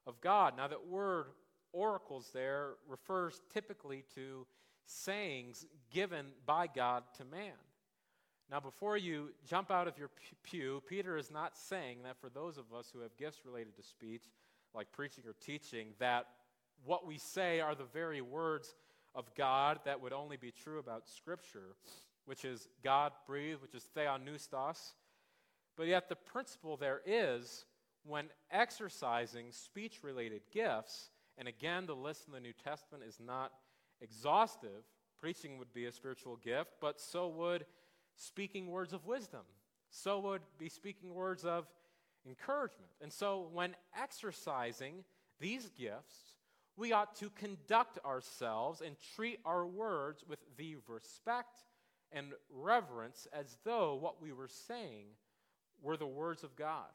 of 0.07 0.19
God. 0.21 0.55
Now, 0.57 0.67
that 0.67 0.87
word 0.87 1.27
oracles 1.73 2.31
there 2.33 2.71
refers 2.87 3.41
typically 3.53 4.03
to 4.15 4.45
sayings 4.85 5.65
given 5.91 6.27
by 6.45 6.67
God 6.67 7.03
to 7.17 7.25
man. 7.25 7.53
Now, 8.49 8.59
before 8.59 8.97
you 8.97 9.29
jump 9.47 9.71
out 9.71 9.87
of 9.87 9.97
your 9.97 10.09
pew, 10.43 10.83
Peter 10.87 11.17
is 11.17 11.31
not 11.31 11.57
saying 11.57 11.99
that 12.03 12.19
for 12.19 12.29
those 12.29 12.57
of 12.57 12.73
us 12.77 12.89
who 12.93 12.99
have 12.99 13.15
gifts 13.15 13.45
related 13.45 13.77
to 13.77 13.83
speech, 13.83 14.23
like 14.75 14.91
preaching 14.91 15.23
or 15.25 15.35
teaching, 15.39 15.89
that 15.99 16.25
what 16.83 17.07
we 17.07 17.17
say 17.17 17.61
are 17.61 17.75
the 17.75 17.85
very 17.85 18.21
words 18.21 18.75
of 19.15 19.33
God 19.35 19.79
that 19.85 20.01
would 20.01 20.11
only 20.11 20.35
be 20.35 20.51
true 20.51 20.79
about 20.79 21.07
Scripture, 21.07 21.75
which 22.25 22.43
is 22.43 22.67
God 22.83 23.13
breathed, 23.25 23.61
which 23.61 23.75
is 23.75 23.87
theopneustos. 23.95 24.93
But 25.77 25.87
yet, 25.87 26.09
the 26.09 26.15
principle 26.15 26.75
there 26.75 27.01
is 27.05 27.65
when 28.03 28.29
exercising 28.51 29.51
speech 29.51 29.99
related 30.03 30.41
gifts, 30.51 31.09
and 31.37 31.47
again, 31.47 31.85
the 31.85 31.95
list 31.95 32.27
in 32.27 32.33
the 32.33 32.39
New 32.39 32.53
Testament 32.53 33.03
is 33.07 33.19
not 33.19 33.51
exhaustive. 34.01 34.83
Preaching 35.19 35.57
would 35.57 35.73
be 35.73 35.85
a 35.85 35.91
spiritual 35.91 36.37
gift, 36.37 36.71
but 36.81 36.99
so 36.99 37.27
would 37.27 37.65
speaking 38.15 38.67
words 38.67 38.93
of 38.93 39.05
wisdom. 39.05 39.41
So 39.89 40.19
would 40.19 40.41
be 40.57 40.69
speaking 40.69 41.13
words 41.13 41.45
of 41.45 41.67
encouragement. 42.25 42.91
And 43.01 43.11
so, 43.11 43.49
when 43.51 43.75
exercising 43.97 45.03
these 45.39 45.69
gifts, 45.77 46.37
we 46.77 46.93
ought 46.93 47.15
to 47.15 47.29
conduct 47.31 47.99
ourselves 48.05 48.81
and 48.81 48.95
treat 49.15 49.39
our 49.45 49.65
words 49.65 50.23
with 50.27 50.39
the 50.57 50.77
respect 50.87 51.63
and 52.11 52.27
reverence 52.49 53.27
as 53.33 53.57
though 53.63 53.95
what 53.95 54.21
we 54.21 54.31
were 54.31 54.47
saying 54.47 55.07
were 55.81 55.97
the 55.97 56.07
words 56.07 56.43
of 56.43 56.55
God, 56.55 56.89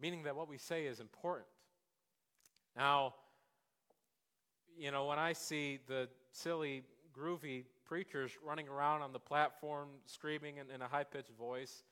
meaning 0.00 0.24
that 0.24 0.36
what 0.36 0.48
we 0.48 0.58
say 0.58 0.86
is 0.86 1.00
important. 1.00 1.46
Now, 2.76 3.14
you 4.76 4.90
know, 4.90 5.06
when 5.06 5.18
I 5.18 5.32
see 5.32 5.78
the 5.86 6.08
silly, 6.32 6.82
groovy 7.16 7.64
preachers 7.84 8.32
running 8.44 8.68
around 8.68 9.02
on 9.02 9.12
the 9.12 9.18
platform 9.18 9.88
screaming 10.06 10.56
in, 10.56 10.70
in 10.70 10.80
a 10.80 10.88
high 10.88 11.04
pitched 11.04 11.36
voice 11.38 11.84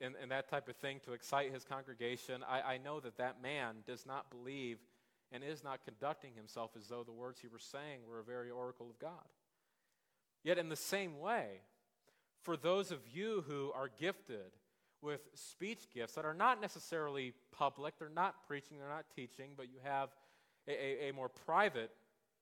and, 0.00 0.14
and, 0.20 0.30
that 0.30 0.50
type 0.50 0.68
of 0.68 0.76
thing 0.76 1.00
to 1.06 1.12
excite 1.12 1.52
his 1.52 1.64
congregation, 1.64 2.44
I, 2.46 2.74
I 2.74 2.78
know 2.78 3.00
that 3.00 3.16
that 3.16 3.40
man 3.40 3.76
does 3.86 4.04
not 4.04 4.30
believe 4.30 4.78
and 5.32 5.42
is 5.42 5.64
not 5.64 5.84
conducting 5.84 6.34
himself 6.34 6.72
as 6.76 6.88
though 6.88 7.04
the 7.04 7.12
words 7.12 7.40
he 7.40 7.48
was 7.48 7.62
saying 7.62 8.00
were 8.06 8.20
a 8.20 8.24
very 8.24 8.50
oracle 8.50 8.90
of 8.90 8.98
God. 8.98 9.24
Yet, 10.42 10.58
in 10.58 10.68
the 10.68 10.76
same 10.76 11.18
way, 11.18 11.62
for 12.42 12.56
those 12.56 12.90
of 12.90 12.98
you 13.12 13.44
who 13.48 13.72
are 13.74 13.88
gifted 13.88 14.52
with 15.04 15.28
speech 15.34 15.86
gifts 15.94 16.14
that 16.14 16.24
are 16.24 16.34
not 16.34 16.60
necessarily 16.60 17.34
public, 17.52 17.98
they're 17.98 18.08
not 18.08 18.46
preaching, 18.46 18.78
they're 18.78 18.88
not 18.88 19.04
teaching, 19.14 19.50
but 19.56 19.66
you 19.66 19.78
have 19.84 20.08
a, 20.66 20.72
a, 20.72 21.08
a 21.10 21.12
more 21.12 21.28
private 21.28 21.90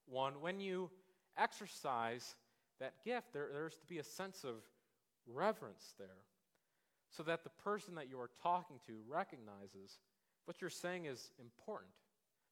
one, 0.07 0.35
when 0.41 0.61
you 0.61 0.91
exercise 1.39 2.37
that 2.81 2.95
gift, 3.05 3.33
there, 3.33 3.49
there's 3.53 3.77
to 3.77 3.87
be 3.87 3.99
a 3.99 4.05
sense 4.05 4.45
of 4.45 4.57
reverence 5.27 5.95
there 5.99 6.09
so 7.11 7.23
that 7.23 7.45
the 7.45 7.51
person 7.63 7.95
that 7.95 8.09
you 8.09 8.19
are 8.19 8.31
talking 8.43 8.77
to 8.87 8.95
recognizes 9.09 9.99
what 10.45 10.61
you're 10.61 10.71
saying 10.71 11.07
is 11.07 11.31
important, 11.39 11.93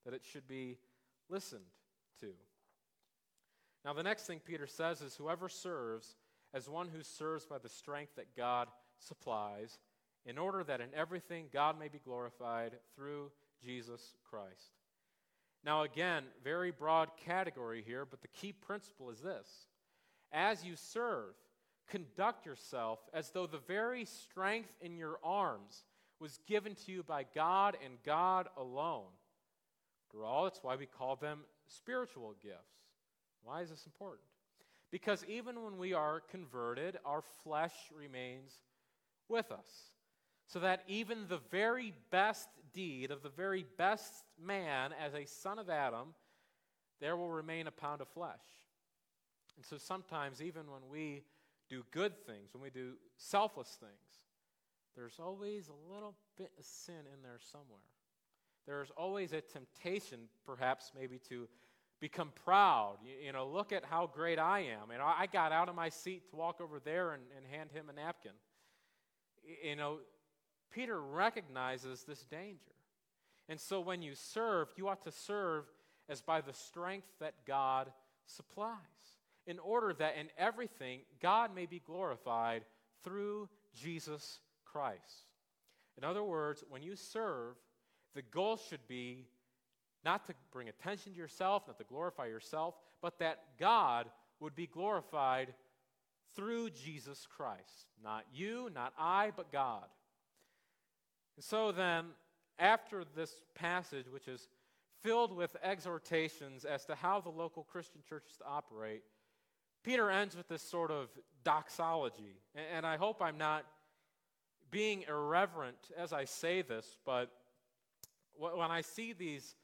that 0.04 0.14
it 0.14 0.22
should 0.24 0.46
be 0.46 0.78
listened 1.28 1.64
to. 2.20 2.28
Now, 3.84 3.94
the 3.94 4.02
next 4.02 4.26
thing 4.26 4.40
Peter 4.44 4.66
says 4.66 5.00
is 5.00 5.16
whoever 5.16 5.48
serves 5.48 6.16
as 6.52 6.68
one 6.68 6.88
who 6.88 7.02
serves 7.02 7.46
by 7.46 7.58
the 7.58 7.68
strength 7.68 8.16
that 8.16 8.36
God 8.36 8.68
supplies, 8.98 9.78
in 10.26 10.38
order 10.38 10.62
that 10.64 10.80
in 10.80 10.88
everything 10.94 11.46
God 11.52 11.78
may 11.78 11.88
be 11.88 11.98
glorified 11.98 12.72
through 12.94 13.30
Jesus 13.64 14.14
Christ. 14.28 14.76
Now, 15.64 15.82
again, 15.82 16.24
very 16.42 16.70
broad 16.70 17.10
category 17.24 17.82
here, 17.86 18.04
but 18.04 18.22
the 18.22 18.28
key 18.28 18.52
principle 18.52 19.10
is 19.10 19.20
this 19.20 19.66
as 20.32 20.64
you 20.64 20.76
serve, 20.76 21.34
conduct 21.88 22.46
yourself 22.46 23.00
as 23.12 23.30
though 23.30 23.46
the 23.46 23.58
very 23.58 24.04
strength 24.04 24.72
in 24.80 24.96
your 24.96 25.18
arms 25.24 25.84
was 26.20 26.38
given 26.46 26.74
to 26.74 26.92
you 26.92 27.02
by 27.02 27.24
God 27.34 27.76
and 27.84 27.94
God 28.04 28.48
alone. 28.56 29.10
After 30.06 30.24
all, 30.24 30.44
that's 30.44 30.62
why 30.62 30.76
we 30.76 30.86
call 30.86 31.16
them 31.16 31.40
spiritual 31.66 32.34
gifts. 32.42 32.56
Why 33.42 33.62
is 33.62 33.70
this 33.70 33.86
important? 33.86 34.26
Because 34.90 35.24
even 35.28 35.62
when 35.62 35.78
we 35.78 35.92
are 35.92 36.20
converted, 36.20 36.98
our 37.04 37.22
flesh 37.44 37.74
remains 37.96 38.58
with 39.28 39.50
us. 39.52 39.90
So 40.52 40.58
that 40.58 40.82
even 40.88 41.28
the 41.28 41.38
very 41.52 41.94
best 42.10 42.48
deed 42.72 43.12
of 43.12 43.22
the 43.22 43.28
very 43.28 43.64
best 43.78 44.24
man 44.44 44.90
as 45.00 45.14
a 45.14 45.24
son 45.24 45.60
of 45.60 45.70
Adam, 45.70 46.08
there 47.00 47.16
will 47.16 47.30
remain 47.30 47.68
a 47.68 47.70
pound 47.70 48.00
of 48.00 48.08
flesh. 48.08 48.34
And 49.56 49.64
so 49.64 49.76
sometimes, 49.78 50.42
even 50.42 50.62
when 50.68 50.80
we 50.90 51.22
do 51.68 51.84
good 51.92 52.18
things, 52.26 52.52
when 52.52 52.64
we 52.64 52.70
do 52.70 52.94
selfless 53.16 53.78
things, 53.78 53.92
there's 54.96 55.20
always 55.20 55.68
a 55.68 55.94
little 55.94 56.16
bit 56.36 56.50
of 56.58 56.64
sin 56.64 57.06
in 57.14 57.22
there 57.22 57.38
somewhere. 57.52 57.78
There's 58.66 58.90
always 58.96 59.32
a 59.32 59.40
temptation, 59.40 60.20
perhaps, 60.44 60.90
maybe 60.98 61.20
to 61.28 61.46
become 62.00 62.32
proud. 62.44 62.96
You, 63.04 63.26
you 63.26 63.32
know, 63.32 63.46
look 63.46 63.70
at 63.70 63.84
how 63.84 64.10
great 64.12 64.40
I 64.40 64.60
am. 64.60 64.90
And 64.92 65.00
I 65.00 65.26
got 65.32 65.52
out 65.52 65.68
of 65.68 65.76
my 65.76 65.90
seat 65.90 66.28
to 66.30 66.36
walk 66.36 66.60
over 66.60 66.80
there 66.80 67.12
and, 67.12 67.22
and 67.36 67.46
hand 67.46 67.70
him 67.72 67.88
a 67.88 67.92
napkin. 67.92 68.32
You 69.62 69.76
know, 69.76 69.98
Peter 70.70 71.00
recognizes 71.00 72.04
this 72.04 72.24
danger. 72.24 72.72
And 73.48 73.60
so 73.60 73.80
when 73.80 74.02
you 74.02 74.14
serve, 74.14 74.68
you 74.76 74.88
ought 74.88 75.02
to 75.04 75.12
serve 75.12 75.64
as 76.08 76.20
by 76.20 76.40
the 76.40 76.52
strength 76.52 77.08
that 77.20 77.34
God 77.46 77.92
supplies 78.26 78.76
in 79.46 79.58
order 79.58 79.92
that 79.94 80.16
in 80.18 80.28
everything 80.38 81.00
God 81.20 81.54
may 81.54 81.66
be 81.66 81.80
glorified 81.84 82.64
through 83.02 83.48
Jesus 83.74 84.38
Christ. 84.64 85.26
In 85.98 86.04
other 86.04 86.22
words, 86.22 86.64
when 86.68 86.82
you 86.82 86.94
serve, 86.94 87.56
the 88.14 88.22
goal 88.22 88.56
should 88.56 88.86
be 88.88 89.26
not 90.04 90.26
to 90.26 90.34
bring 90.52 90.68
attention 90.68 91.12
to 91.12 91.18
yourself, 91.18 91.64
not 91.66 91.78
to 91.78 91.84
glorify 91.84 92.26
yourself, 92.26 92.74
but 93.02 93.18
that 93.18 93.42
God 93.58 94.06
would 94.38 94.54
be 94.54 94.66
glorified 94.66 95.52
through 96.34 96.70
Jesus 96.70 97.26
Christ. 97.36 97.88
Not 98.02 98.24
you, 98.32 98.70
not 98.74 98.92
I, 98.98 99.32
but 99.36 99.52
God. 99.52 99.84
And 101.40 101.44
so 101.46 101.72
then, 101.72 102.04
after 102.58 103.02
this 103.16 103.32
passage, 103.54 104.04
which 104.12 104.28
is 104.28 104.46
filled 105.02 105.34
with 105.34 105.56
exhortations 105.62 106.66
as 106.66 106.84
to 106.84 106.94
how 106.94 107.22
the 107.22 107.30
local 107.30 107.62
Christian 107.62 108.02
church 108.06 108.24
is 108.30 108.36
to 108.36 108.44
operate, 108.46 109.04
Peter 109.82 110.10
ends 110.10 110.36
with 110.36 110.48
this 110.48 110.60
sort 110.60 110.90
of 110.90 111.08
doxology. 111.42 112.36
And 112.74 112.84
I 112.84 112.98
hope 112.98 113.22
I'm 113.22 113.38
not 113.38 113.64
being 114.70 115.06
irreverent 115.08 115.78
as 115.96 116.12
I 116.12 116.26
say 116.26 116.60
this, 116.60 116.98
but 117.06 117.30
when 118.36 118.70
I 118.70 118.82
see 118.82 119.14
these 119.14 119.54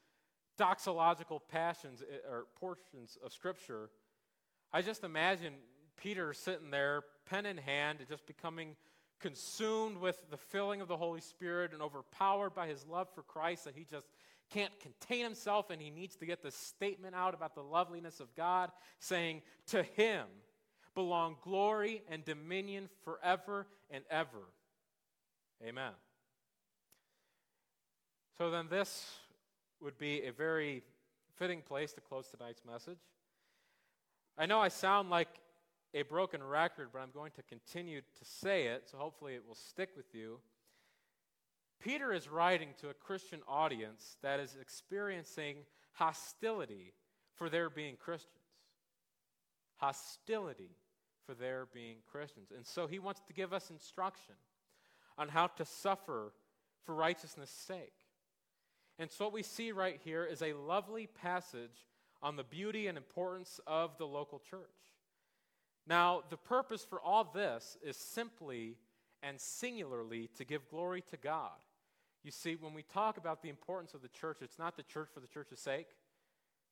doxological 0.59 1.41
passions 1.47 2.01
eh, 2.01 2.27
or 2.27 2.47
portions 2.59 3.19
of 3.23 3.31
Scripture, 3.31 3.91
I 4.73 4.81
just 4.81 5.03
imagine 5.03 5.53
Peter 5.95 6.33
sitting 6.33 6.71
there, 6.71 7.03
pen 7.29 7.45
in 7.45 7.57
hand, 7.57 7.99
just 8.09 8.25
becoming 8.25 8.75
consumed 9.19 9.97
with 9.97 10.29
the 10.29 10.37
filling 10.37 10.81
of 10.81 10.87
the 10.87 10.97
Holy 10.97 11.21
Spirit 11.21 11.73
and 11.73 11.81
overpowered 11.81 12.51
by 12.51 12.67
his 12.67 12.85
love 12.85 13.07
for 13.13 13.23
Christ 13.23 13.65
that 13.65 13.75
he 13.75 13.85
just 13.89 14.07
can't 14.49 14.77
contain 14.79 15.23
himself 15.23 15.69
and 15.69 15.81
he 15.81 15.89
needs 15.89 16.15
to 16.17 16.25
get 16.25 16.41
this 16.41 16.55
statement 16.55 17.15
out 17.15 17.33
about 17.33 17.55
the 17.55 17.63
loveliness 17.63 18.19
of 18.19 18.33
God, 18.35 18.71
saying, 18.99 19.41
To 19.67 19.83
him 19.83 20.25
belong 20.95 21.35
glory 21.41 22.01
and 22.09 22.23
dominion 22.23 22.89
forever 23.03 23.67
and 23.89 24.03
ever. 24.09 24.49
Amen. 25.65 25.91
So 28.37 28.51
then, 28.51 28.67
this 28.69 29.17
would 29.81 29.97
be 29.97 30.23
a 30.23 30.31
very 30.31 30.83
fitting 31.35 31.61
place 31.61 31.93
to 31.93 32.01
close 32.01 32.27
tonight's 32.27 32.63
message. 32.65 32.99
I 34.37 34.45
know 34.45 34.59
I 34.59 34.67
sound 34.67 35.09
like 35.09 35.39
a 35.93 36.03
broken 36.03 36.43
record, 36.43 36.89
but 36.91 36.99
I'm 36.99 37.11
going 37.13 37.31
to 37.31 37.43
continue 37.43 38.01
to 38.01 38.25
say 38.25 38.67
it, 38.67 38.89
so 38.89 38.97
hopefully 38.97 39.35
it 39.35 39.43
will 39.47 39.55
stick 39.55 39.89
with 39.95 40.13
you. 40.13 40.39
Peter 41.79 42.11
is 42.11 42.27
writing 42.27 42.69
to 42.81 42.89
a 42.89 42.93
Christian 42.93 43.41
audience 43.47 44.17
that 44.21 44.39
is 44.39 44.57
experiencing 44.59 45.57
hostility 45.93 46.93
for 47.35 47.49
their 47.49 47.69
being 47.69 47.95
Christians. 47.95 48.33
Hostility 49.77 50.71
for 51.25 51.35
their 51.35 51.67
being 51.73 51.97
Christians. 52.09 52.51
And 52.55 52.65
so 52.65 52.87
he 52.87 52.99
wants 52.99 53.21
to 53.27 53.33
give 53.33 53.53
us 53.53 53.69
instruction 53.69 54.35
on 55.17 55.29
how 55.29 55.47
to 55.47 55.65
suffer 55.65 56.33
for 56.83 56.95
righteousness' 56.95 57.51
sake. 57.51 57.93
And 58.99 59.11
so 59.11 59.25
what 59.25 59.33
we 59.33 59.43
see 59.43 59.71
right 59.71 59.99
here 60.03 60.25
is 60.25 60.41
a 60.41 60.53
lovely 60.53 61.07
passage 61.07 61.85
on 62.21 62.35
the 62.35 62.43
beauty 62.43 62.87
and 62.87 62.97
importance 62.97 63.59
of 63.67 63.97
the 63.97 64.07
local 64.07 64.39
church. 64.39 64.96
Now, 65.87 66.21
the 66.29 66.37
purpose 66.37 66.83
for 66.83 67.01
all 67.01 67.23
this 67.23 67.77
is 67.81 67.95
simply 67.95 68.75
and 69.23 69.39
singularly 69.39 70.29
to 70.37 70.43
give 70.43 70.69
glory 70.69 71.03
to 71.09 71.17
God. 71.17 71.57
You 72.23 72.31
see, 72.31 72.57
when 72.59 72.73
we 72.73 72.83
talk 72.83 73.17
about 73.17 73.41
the 73.41 73.49
importance 73.49 73.93
of 73.93 74.01
the 74.01 74.09
church, 74.09 74.39
it's 74.41 74.59
not 74.59 74.75
the 74.75 74.83
church 74.83 75.07
for 75.13 75.21
the 75.21 75.27
church's 75.27 75.59
sake. 75.59 75.87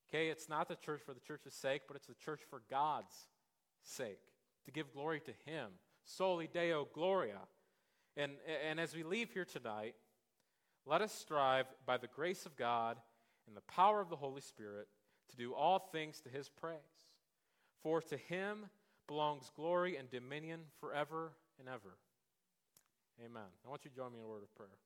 Okay, 0.10 0.28
it's 0.28 0.50
not 0.50 0.68
the 0.68 0.76
church 0.76 1.02
for 1.06 1.14
the 1.14 1.22
church's 1.22 1.54
sake, 1.54 1.84
but 1.88 1.96
it's 1.96 2.08
the 2.08 2.14
church 2.14 2.42
for 2.50 2.62
God's 2.70 3.28
sake, 3.84 4.20
to 4.66 4.72
give 4.72 4.94
glory 4.94 5.22
to 5.22 5.32
Him. 5.50 5.70
Soli 6.04 6.50
Deo 6.52 6.88
Gloria. 6.94 7.40
And, 8.18 8.34
and 8.68 8.80
as 8.80 8.96
we 8.96 9.04
leave 9.04 9.32
here 9.32 9.46
tonight, 9.46 9.96
let 10.86 11.02
us 11.02 11.12
strive 11.12 11.66
by 11.86 11.98
the 11.98 12.08
grace 12.08 12.46
of 12.46 12.56
God 12.56 12.98
and 13.48 13.56
the 13.56 13.62
power 13.62 14.02
of 14.02 14.10
the 14.10 14.16
Holy 14.16 14.42
Spirit 14.42 14.88
to 15.32 15.38
do 15.38 15.54
all 15.54 15.80
things 15.80 16.20
to 16.22 16.30
His 16.30 16.50
praise. 16.50 16.80
For 17.82 18.02
to 18.02 18.18
Him 18.18 18.66
belongs 19.08 19.50
glory 19.56 19.98
and 19.98 20.10
dominion 20.10 20.62
forever 20.80 21.32
and 21.60 21.68
ever. 21.68 21.98
Amen. 23.24 23.50
I 23.66 23.70
want 23.70 23.86
you 23.86 23.92
to 23.92 23.96
join 23.96 24.12
me 24.12 24.20
in 24.20 24.26
a 24.26 24.28
word 24.28 24.44
of 24.44 24.54
prayer. 24.56 24.78